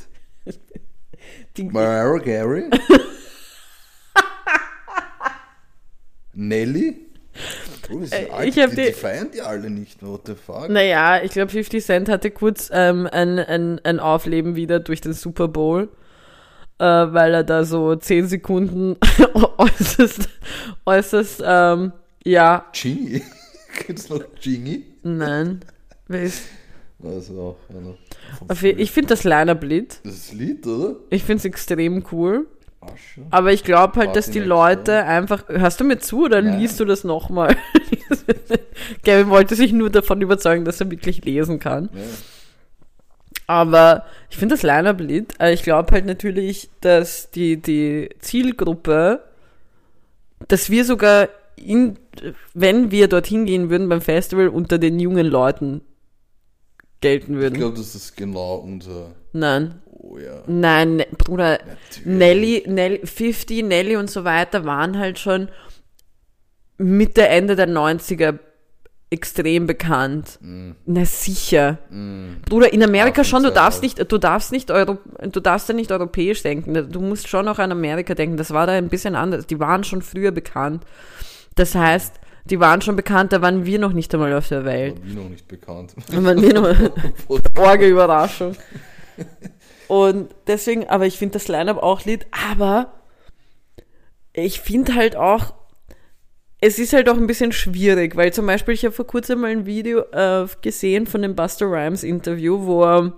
[1.56, 2.64] Die, Mariah Carey,
[6.49, 6.97] Nelly.
[8.32, 10.68] Alt, ich hab die, die- die feiern die alle nicht, what the fuck?
[10.68, 15.12] naja, ich glaube 50 Cent hatte kurz ähm, ein, ein, ein Aufleben wieder durch den
[15.12, 15.88] Super Bowl,
[16.78, 18.97] äh, weil er da so 10 Sekunden
[19.59, 20.28] äußerst,
[20.86, 21.93] äußerst, ähm,
[22.24, 23.22] ja, Gingy.
[23.74, 24.84] Kennst du noch Gingy?
[25.03, 25.61] nein.
[26.09, 26.43] Wer ist-
[27.03, 28.76] Also auch einer.
[28.78, 30.01] Ich finde das Line-Up-Lied.
[30.05, 30.97] Das ist Lied, oder?
[31.11, 32.47] Ich finde es extrem cool.
[32.80, 33.26] Asche.
[33.30, 35.48] Aber ich glaube halt, Party dass die Leute einfach.
[35.48, 36.58] Hörst du mir zu oder Nein.
[36.60, 37.56] liest du das nochmal?
[39.04, 41.90] Gavin wollte sich nur davon überzeugen, dass er wirklich lesen kann.
[41.92, 42.00] Ja.
[43.46, 49.24] Aber ich finde das Line-Up-Lied, äh, ich glaube halt natürlich, dass die, die Zielgruppe,
[50.48, 51.98] dass wir sogar, in,
[52.54, 55.80] wenn wir dorthin gehen würden beim Festival, unter den jungen Leuten
[57.00, 57.54] gelten Ich würden.
[57.58, 59.79] glaube, das ist genau unser, Nein.
[60.03, 60.42] Oh ja.
[60.46, 62.07] Nein, ne, Bruder, Natürlich.
[62.07, 65.48] Nelly, Nelly, 50, Nelly und so weiter waren halt schon
[66.78, 68.38] Mitte, Ende der 90er
[69.11, 70.38] extrem bekannt.
[70.86, 71.78] Na sicher.
[72.48, 75.74] Bruder, in Amerika Auf schon, du darfst nicht, du darfst nicht Euro, du darfst ja
[75.74, 76.90] nicht europäisch denken.
[76.90, 78.36] Du musst schon auch an Amerika denken.
[78.36, 79.46] Das war da ein bisschen anders.
[79.46, 80.84] Die waren schon früher bekannt.
[81.57, 84.98] Das heißt, die waren schon bekannt, da waren wir noch nicht einmal auf der Welt.
[84.98, 85.94] War wie noch nicht bekannt.
[86.09, 86.74] Da waren wir noch,
[87.59, 88.57] Orge-Überraschung.
[89.91, 92.93] Und deswegen, aber ich finde das Line-Up auch Lied, aber
[94.32, 95.53] ich finde halt auch,
[96.61, 99.51] es ist halt auch ein bisschen schwierig, weil zum Beispiel, ich habe vor kurzem mal
[99.51, 103.14] ein Video äh, gesehen von dem Buster Rhymes Interview, wo er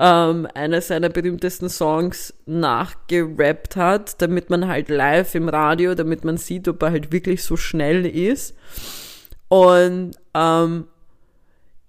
[0.00, 6.38] ähm, eine seiner berühmtesten Songs nachgerappt hat, damit man halt live im Radio, damit man
[6.38, 8.56] sieht, ob er halt wirklich so schnell ist.
[9.46, 10.88] Und ähm,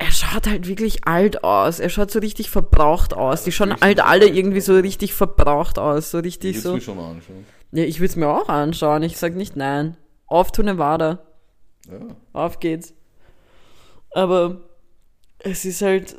[0.01, 1.79] er schaut halt wirklich alt aus.
[1.79, 3.43] Er schaut so richtig verbraucht aus.
[3.43, 6.09] Die schauen halt alle irgendwie so richtig verbraucht aus.
[6.09, 6.73] So Ich richtig würde so.
[6.73, 7.45] mir schon anschauen.
[7.71, 9.03] Ja, ich würde es mir auch anschauen.
[9.03, 9.95] Ich sag nicht nein.
[10.25, 11.19] Auf to Nevada.
[11.89, 11.99] Ja.
[12.33, 12.93] Auf geht's.
[14.11, 14.61] Aber
[15.39, 16.15] es ist halt.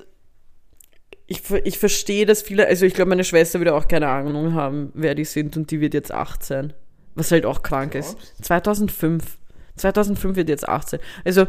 [1.27, 2.67] Ich, ich verstehe, dass viele.
[2.67, 5.81] Also, ich glaube, meine Schwester würde auch keine Ahnung haben, wer die sind und die
[5.81, 6.73] wird jetzt 18.
[7.15, 8.17] Was halt auch krank ist.
[8.17, 8.45] Glaubst?
[8.45, 9.39] 2005.
[9.77, 11.01] 2005 wird jetzt 18.
[11.25, 11.47] Also,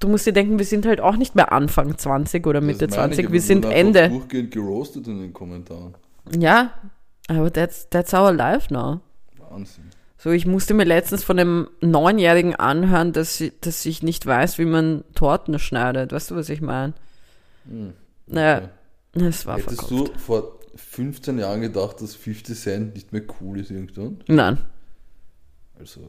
[0.00, 2.96] du musst dir denken, wir sind halt auch nicht mehr Anfang 20 oder Mitte Das
[2.96, 3.24] meine ich, 20.
[3.26, 4.08] aber Wir sind Ende.
[4.08, 5.94] durchgehend geroastet in den Kommentaren.
[6.38, 6.72] Ja,
[7.28, 9.00] aber that's, that's our life now.
[9.50, 9.84] Wahnsinn.
[10.18, 14.64] So, ich musste mir letztens von einem Neunjährigen anhören, dass, dass ich nicht weiß, wie
[14.64, 16.10] man Torten schneidet.
[16.12, 16.94] Weißt du, was ich meine?
[18.26, 18.70] Naja,
[19.14, 19.26] Okay.
[19.26, 20.12] es war Hättest verkauft.
[20.14, 24.18] du vor 15 Jahren gedacht, dass 50 Cent nicht mehr cool ist irgendwann?
[24.26, 24.58] Nein,
[25.78, 26.00] Also,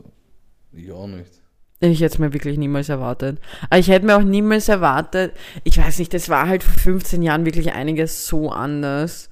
[0.71, 1.31] ich auch nicht.
[1.79, 3.39] Ich hätte es mir wirklich niemals erwartet.
[3.69, 7.21] Aber ich hätte mir auch niemals erwartet, ich weiß nicht, das war halt vor 15
[7.21, 9.29] Jahren wirklich einiges so anders.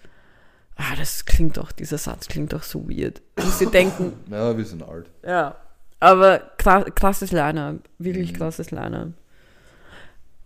[0.76, 3.22] Ah, das klingt doch, dieser Satz klingt doch so weird.
[3.40, 5.10] Sie denken, Ja, wir sind alt.
[5.26, 5.56] Ja.
[6.00, 7.78] Aber kra- krasses Line-Up.
[7.98, 9.14] Wirklich krasses Line-Up.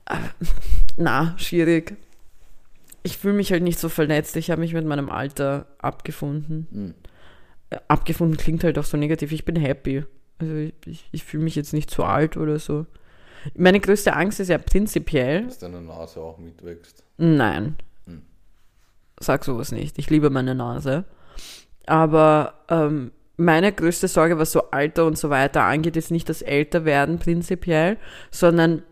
[0.05, 0.29] Aber,
[0.97, 1.95] Na, schwierig.
[3.03, 4.35] Ich fühle mich halt nicht so vernetzt.
[4.35, 6.67] Ich habe mich mit meinem Alter abgefunden.
[6.71, 6.93] Hm.
[7.71, 9.31] Äh, Abgefunden klingt halt auch so negativ.
[9.31, 10.03] Ich bin happy.
[10.39, 12.85] Also ich, ich, ich fühle mich jetzt nicht zu alt oder so.
[13.55, 15.45] Meine größte Angst ist ja prinzipiell.
[15.45, 17.03] Dass deine Nase auch mitwächst.
[17.17, 17.75] Nein.
[18.05, 18.23] Hm.
[19.19, 19.97] Sag sowas nicht.
[19.97, 21.05] Ich liebe meine Nase.
[21.85, 26.41] Aber ähm, meine größte Sorge, was so Alter und so weiter angeht, ist nicht das
[26.41, 27.97] Älterwerden prinzipiell,
[28.31, 28.83] sondern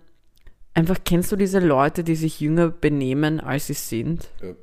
[0.74, 4.30] einfach kennst du diese Leute, die sich jünger benehmen, als sie sind?
[4.41, 4.54] Ja.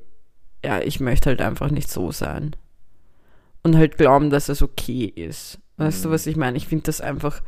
[0.64, 2.56] Ja, ich möchte halt einfach nicht so sein.
[3.64, 5.58] Und halt glauben, dass es okay ist.
[5.78, 6.56] Weißt du, was ich meine?
[6.56, 7.42] Ich finde das einfach,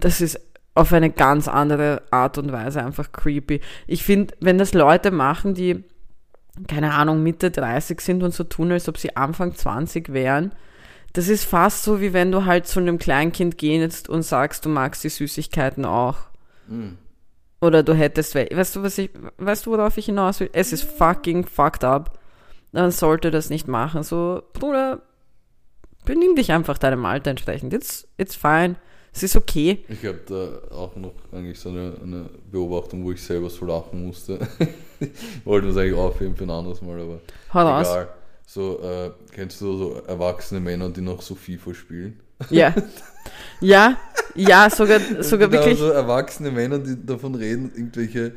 [0.00, 0.40] das ist
[0.74, 3.60] auf eine ganz andere Art und Weise einfach creepy.
[3.86, 5.84] Ich finde, wenn das Leute machen, die,
[6.68, 10.52] keine Ahnung, Mitte 30 sind und so tun, als ob sie Anfang 20 wären,
[11.12, 14.68] das ist fast so, wie wenn du halt zu einem Kleinkind gehst und sagst, du
[14.68, 16.16] magst die Süßigkeiten auch.
[16.68, 16.96] Hm.
[17.60, 20.50] Oder du hättest, we- weißt du, was ich, weißt du, worauf ich hinaus will?
[20.52, 22.18] Es ist fucking fucked up.
[22.72, 24.02] Dann sollte das nicht machen.
[24.04, 25.00] So, Bruder,
[26.08, 27.74] benimm dich einfach deinem Alter entsprechend.
[27.74, 28.76] It's, it's fine.
[29.12, 29.84] Es ist okay.
[29.88, 34.06] Ich habe da auch noch eigentlich so eine, eine Beobachtung, wo ich selber so lachen
[34.06, 34.38] musste.
[35.44, 37.20] Wollte das eigentlich aufheben für ein anderes Mal, aber
[37.52, 38.08] Hau egal.
[38.46, 42.20] So, äh, kennst du so erwachsene Männer, die noch so FIFA spielen?
[42.50, 42.74] Ja.
[43.60, 43.98] Ja,
[44.34, 45.78] ja, sogar, sogar Genau, wirklich.
[45.78, 48.32] so erwachsene Männer, die davon reden, irgendwelche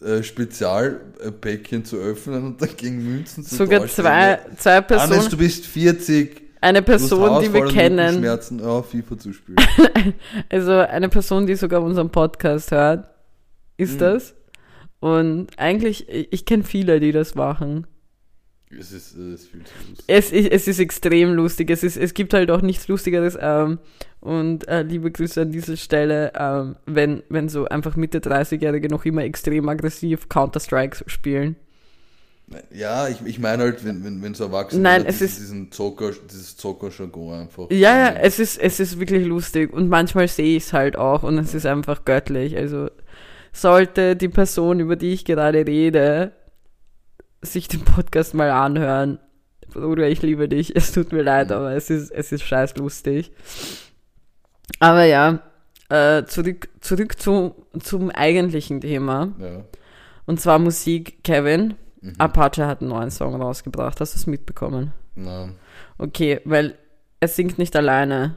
[0.00, 5.36] äh, Spezialpäckchen zu öffnen und dann gegen Münzen zu Sogar zwei, zwei Hannes, Personen, du
[5.38, 6.45] bist 40.
[6.60, 9.56] eine Person, die wir kennen, Rückenschmerzen, ja, FIFA zu spielen.
[10.50, 13.08] also eine Person, die sogar unseren Podcast hört,
[13.76, 13.98] ist Mhm.
[13.98, 14.34] das.
[15.00, 17.86] Und eigentlich, ich, ich kenne viele, die das machen.
[18.70, 20.04] es ist, es ist viel zu lustig.
[20.08, 21.70] Es, ist- es ist extrem lustig.
[21.70, 23.36] Es, ist, es gibt halt auch nichts Lustigeres.
[23.40, 23.78] Ähm,
[24.20, 29.04] und äh, liebe Grüße an dieser Stelle, ähm, wenn, wenn so einfach Mitte 30-Jährige noch
[29.04, 31.56] immer extrem aggressiv Counter-Strike spielen.
[32.72, 35.72] Ja, ich, ich meine halt, wenn, wenn, wenn so Erwachsene Nein, es diesen, ist- diesen
[35.72, 37.66] Zocker, dieses Zocker-Jargon einfach.
[37.70, 39.72] Ja, ja, es ist, es ist wirklich lustig.
[39.72, 42.56] Und manchmal sehe ich es halt auch und es ist einfach göttlich.
[42.56, 42.88] Also
[43.52, 46.32] sollte die Person, über die ich gerade rede,
[47.42, 49.18] sich den Podcast mal anhören.
[49.72, 50.74] Bruder, ich liebe dich.
[50.76, 53.32] Es tut mir leid, aber es ist, es ist scheiß lustig.
[54.78, 55.40] Aber ja,
[55.88, 59.32] äh, zurück, zurück zu, zum eigentlichen Thema.
[59.40, 59.64] Ja.
[60.26, 61.74] Und zwar Musik, Kevin.
[62.06, 62.14] Mhm.
[62.18, 64.00] Apache hat einen neuen Song rausgebracht.
[64.00, 64.92] Hast du es mitbekommen?
[65.14, 65.48] Na,
[65.98, 66.74] Okay, weil
[67.20, 68.36] er singt nicht alleine.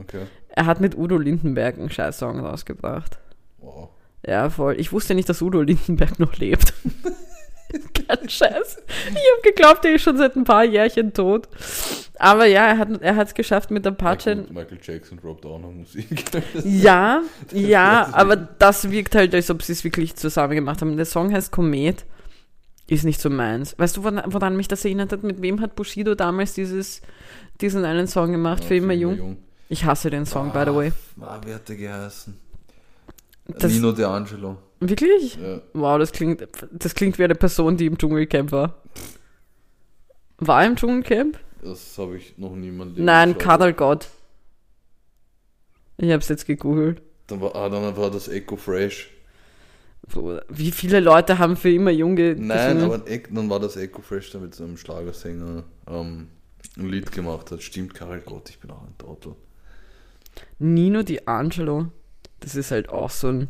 [0.00, 0.26] okay.
[0.48, 3.18] Er hat mit Udo Lindenberg einen Scheiß-Song rausgebracht.
[3.58, 3.90] Wow.
[4.26, 4.80] Ja, voll.
[4.80, 6.72] Ich wusste nicht, dass Udo Lindenberg noch lebt.
[8.08, 8.78] Kein Scheiß.
[9.10, 11.48] Ich habe geglaubt, er ist schon seit ein paar Jährchen tot.
[12.18, 14.36] Aber ja, er hat er es geschafft mit Apache.
[14.36, 16.24] Michael, Michael Jackson droppt auch noch Musik.
[16.64, 20.96] Ja, ja, aber das wirkt halt, als ob sie es wirklich zusammen gemacht haben.
[20.96, 22.04] Der Song heißt Komet.
[22.88, 23.76] Ist nicht so meins.
[23.78, 25.22] Weißt du, woran, mich das erinnert hat?
[25.24, 27.02] Mit wem hat Bushido damals dieses,
[27.60, 29.38] diesen einen Song gemacht, Ja, für immer jung?
[29.68, 30.92] Ich hasse den Song, by the way.
[31.20, 32.36] Ah, wer hat der geheißen?
[33.48, 34.56] Das- Nino D'Angelo.
[34.78, 35.36] Wirklich?
[35.36, 35.60] Ja.
[35.72, 38.74] Wow, das klingt, das klingt wie eine Person, die im Dschungelcamp war.
[40.38, 41.38] War er im Dschungelcamp?
[41.62, 43.42] Das habe ich noch nie in meinem Leben Nein, geschaut.
[43.42, 44.08] Kadal Gott.
[45.96, 47.02] Ich hab's jetzt gegoogelt.
[47.26, 49.10] Dann war, ah, dann war das Echo Fresh.
[50.48, 54.30] Wie viele Leute haben für immer Junge Nein, aber Eck- dann war das Echo Fresh,
[54.30, 56.28] der mit so einem Schlagersänger ähm,
[56.78, 57.62] ein Lied gemacht hat.
[57.62, 59.34] Stimmt, Karel Gott, ich bin auch ein Trottel.
[60.58, 61.86] Nino D'Angelo.
[62.40, 63.48] Das ist halt auch so ein,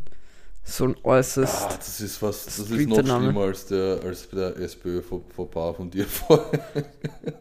[0.68, 1.66] so ein äußerst.
[1.70, 5.48] Ah, das ist fast, das ist noch schlimmer als der, als der SPÖ vor, vor
[5.48, 6.50] paar von dir vor.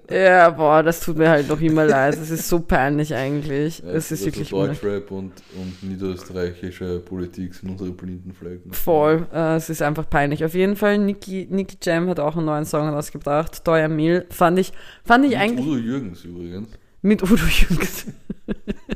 [0.08, 2.14] Ja, boah, das tut mir halt noch immer leid.
[2.14, 3.80] Das ist so peinlich eigentlich.
[3.80, 4.82] Ja, Das ist wirklich so unnötig.
[4.82, 8.72] Deutschrap und, und niederösterreichische Politik sind unsere blinden Flecken.
[8.72, 10.46] Voll, äh, es ist einfach peinlich.
[10.46, 13.66] Auf jeden Fall, Nicky, Nicky Jam hat auch einen neuen Song rausgebracht.
[13.66, 14.28] Teuer Mehl.
[14.30, 14.74] Fand ich,
[15.04, 15.66] fand ich Mit eigentlich.
[15.66, 16.70] Udo Jürgens übrigens.
[17.02, 18.06] Mit Udo Jürgens.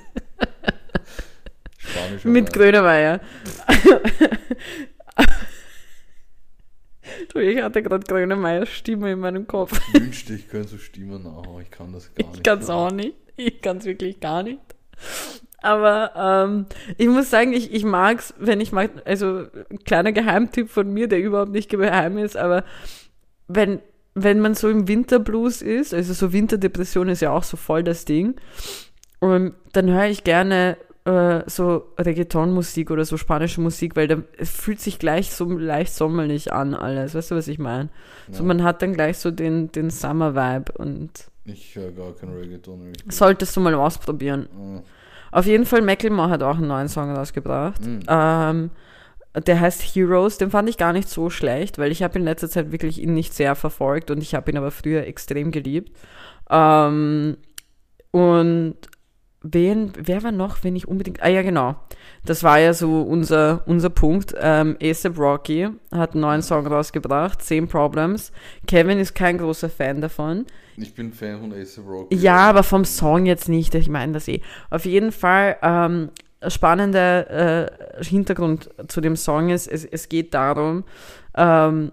[2.24, 2.54] Mit.
[2.54, 3.20] Grönemeyer.
[7.34, 9.80] du, ich hatte gerade Grönemeyers Stimme in meinem Kopf.
[9.94, 11.62] Ich wünschte, ich könnte so Stimmen nachhauen.
[11.62, 12.38] Ich kann das gar nicht.
[12.38, 13.16] Ich kann es auch nicht.
[13.38, 14.60] Ich kann es wirklich gar nicht.
[15.62, 16.66] Aber ähm,
[16.98, 20.92] ich muss sagen, ich, ich mag es, wenn ich mag, also ein kleiner Geheimtipp von
[20.92, 22.64] mir, der überhaupt nicht geheim ist, aber
[23.48, 23.82] wenn,
[24.14, 28.06] wenn man so im Winterblues ist, also so Winterdepression ist ja auch so voll das
[28.06, 28.36] Ding,
[29.20, 34.50] und dann höre ich gerne äh, so Reggaeton-Musik oder so spanische Musik, weil da, es
[34.52, 37.16] fühlt sich gleich so leicht sommerlich an alles.
[37.16, 37.89] Weißt du, was ich meine?
[38.32, 38.47] So Ja.
[38.47, 41.10] man hat dann gleich so den, den Summer-Vibe und
[41.45, 42.82] Ich höre gar kein Reggaeton.
[42.88, 43.12] richtig.
[43.14, 44.47] solltest du mal ausprobieren.
[45.32, 47.86] Ah, Auf jeden Fall, Macklemore hat auch einen neuen Song rausgebracht.
[47.86, 48.00] Mhm.
[48.08, 48.70] Ähm,
[49.45, 52.50] der heißt Heroes, den fand ich gar nicht so schlecht, weil ich habe in letzter
[52.50, 55.95] Zeit wirklich ihn nicht sehr verfolgt und ich habe ihn aber früher extrem geliebt.
[56.50, 57.38] Ähm,
[58.12, 58.76] und
[59.42, 61.76] wen, wer war noch, wenn ich unbedingt, ah ja genau,
[62.26, 64.36] das war ja so unser, unser Punkt.
[64.40, 68.32] Ähm, A$AP Rocky hat einen neuen Song rausgebracht, 10 Problems.
[68.68, 70.46] Kevin ist kein großer Fan davon.
[70.78, 72.16] Ich bin Fan von Ace Rocky.
[72.16, 73.76] Ja, aber vom Song jetzt nicht.
[73.76, 74.42] Ich meine das eh.
[74.70, 76.10] Auf jeden Fall, ähm,
[76.48, 80.86] spannender äh, Hintergrund zu dem Song ist, es, es geht darum,
[81.36, 81.92] ähm,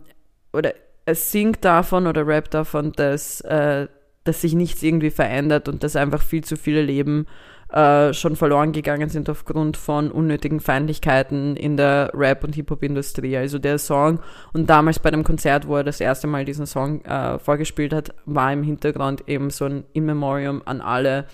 [0.53, 0.73] oder
[1.05, 3.89] es singt davon oder rappt davon, dass, äh,
[4.29, 7.27] dass sich nichts irgendwie verändert und dass einfach viel zu viele Leben
[7.73, 13.37] äh, schon verloren gegangen sind aufgrund von unnötigen Feindlichkeiten in der Rap- und Hip-Hop-Industrie.
[13.37, 14.21] Also der Song
[14.53, 18.15] und damals bei dem Konzert, wo er das erste Mal diesen Song äh, vorgespielt hat,
[18.25, 21.27] war im Hintergrund eben so ein In Memoriam an alle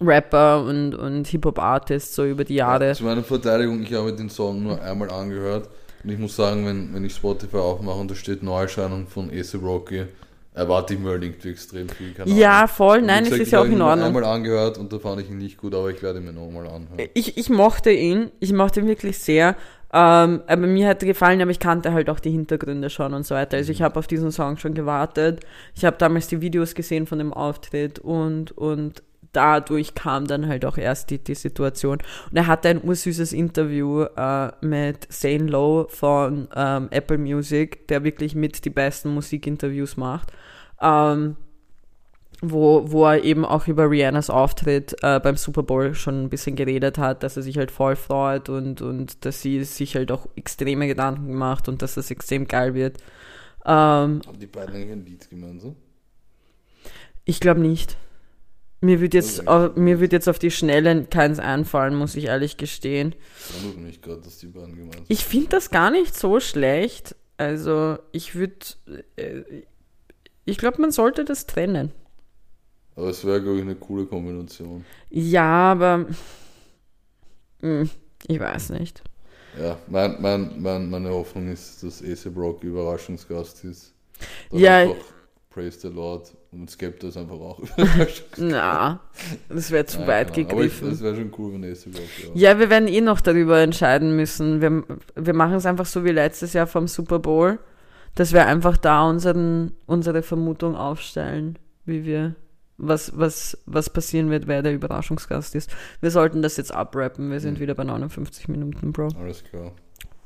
[0.00, 2.92] Rapper und, und Hip-Hop-Artists so über die Jahre.
[2.94, 5.68] Zu meiner Verteidigung, ich habe den Song nur einmal angehört.
[6.02, 9.54] Und ich muss sagen, wenn, wenn ich Spotify aufmache und da steht Neuerscheinung von Ace
[9.54, 10.06] Rocky,
[10.54, 12.12] erwarte ich mir halt irgendwie extrem viel.
[12.12, 12.68] Keine Ja, Ahnung.
[12.68, 13.02] voll.
[13.02, 14.06] Nein, es gesagt, ist ich ja auch habe ihn in nur Ordnung.
[14.08, 16.66] einmal angehört und da fand ich ihn nicht gut, aber ich werde ihn mir nochmal
[16.66, 17.08] anhören.
[17.14, 19.56] Ich, ich mochte ihn, ich mochte ihn wirklich sehr.
[19.92, 23.26] Ähm, aber mir hat er gefallen, aber ich kannte halt auch die Hintergründe schon und
[23.26, 23.56] so weiter.
[23.56, 25.40] Also ich habe auf diesen Song schon gewartet.
[25.74, 29.02] Ich habe damals die Videos gesehen von dem Auftritt und, und
[29.32, 31.98] dadurch kam dann halt auch erst die, die Situation.
[32.30, 38.04] Und er hatte ein ursüßes Interview äh, mit Zane Lowe von ähm, Apple Music, der
[38.04, 40.32] wirklich mit die besten Musikinterviews macht.
[40.80, 41.36] Ähm,
[42.42, 46.56] wo, wo er eben auch über Rihannas Auftritt äh, beim Super Bowl schon ein bisschen
[46.56, 50.26] geredet hat, dass er sich halt voll freut und, und dass sie sich halt auch
[50.36, 52.96] extreme Gedanken gemacht und dass das extrem geil wird.
[53.66, 55.76] Ähm, Haben die beiden eigentlich ein Lied gemeinsam?
[57.24, 57.96] ich glaube nicht.
[58.82, 59.48] Mir wird jetzt, Okay.
[59.48, 63.14] au- mir wird jetzt auf die Schnelle keins einfallen, muss ich ehrlich gestehen.
[63.60, 67.14] Wundert mich gerade, dass die beiden gemeinsam Ich finde das gar nicht so schlecht.
[67.36, 68.54] Also ich würde,
[69.16, 69.42] äh,
[70.46, 71.92] ich glaube, man sollte das trennen.
[72.96, 74.84] Aber es wäre, glaube ich, eine coole Kombination.
[75.10, 76.06] Ja, aber
[77.60, 77.90] hm,
[78.26, 79.02] ich weiß nicht.
[79.60, 83.92] Ja, mein, mein, mein, meine Hoffnung ist, dass Ace Rocky Überraschungsgast ist.
[84.50, 84.78] Dann Ja.
[84.78, 84.96] Einfach
[85.50, 87.60] Praise the Lord und Skepta ist einfach auch.
[88.36, 89.00] Na,
[89.48, 90.50] das wäre zu Nein, weit Ahnung.
[90.50, 90.90] Aber ich- gegriffen.
[90.92, 92.36] Es wäre schon cool, wenn Ace Rocky war.
[92.36, 94.60] Ja, wir werden eh noch darüber entscheiden müssen.
[94.60, 94.82] Wir,
[95.14, 97.58] wir machen es einfach so wie letztes Jahr vom Super Bowl,
[98.16, 102.34] dass wir einfach da unseren, unsere Vermutung aufstellen, wie wir,
[102.78, 105.70] was, was, was passieren wird, wer der Überraschungsgast ist.
[106.00, 107.30] Wir sollten das jetzt abrappen.
[107.30, 107.62] Wir sind Mhm.
[107.62, 109.08] wieder bei 59 Minuten, Bro.
[109.20, 109.72] Alles klar.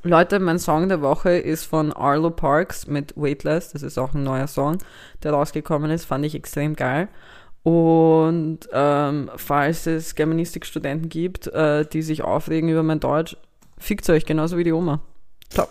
[0.07, 3.73] Leute, mein Song der Woche ist von Arlo Parks mit Weightless.
[3.73, 4.77] Das ist auch ein neuer Song,
[5.23, 6.05] der rausgekommen ist.
[6.05, 7.09] Fand ich extrem geil.
[7.63, 13.39] Und ähm, falls es Germanistik-Studenten gibt, äh, die sich aufregen über mein Deutsch,
[13.79, 15.01] fickt euch genauso wie die Oma.
[15.49, 15.69] Ciao.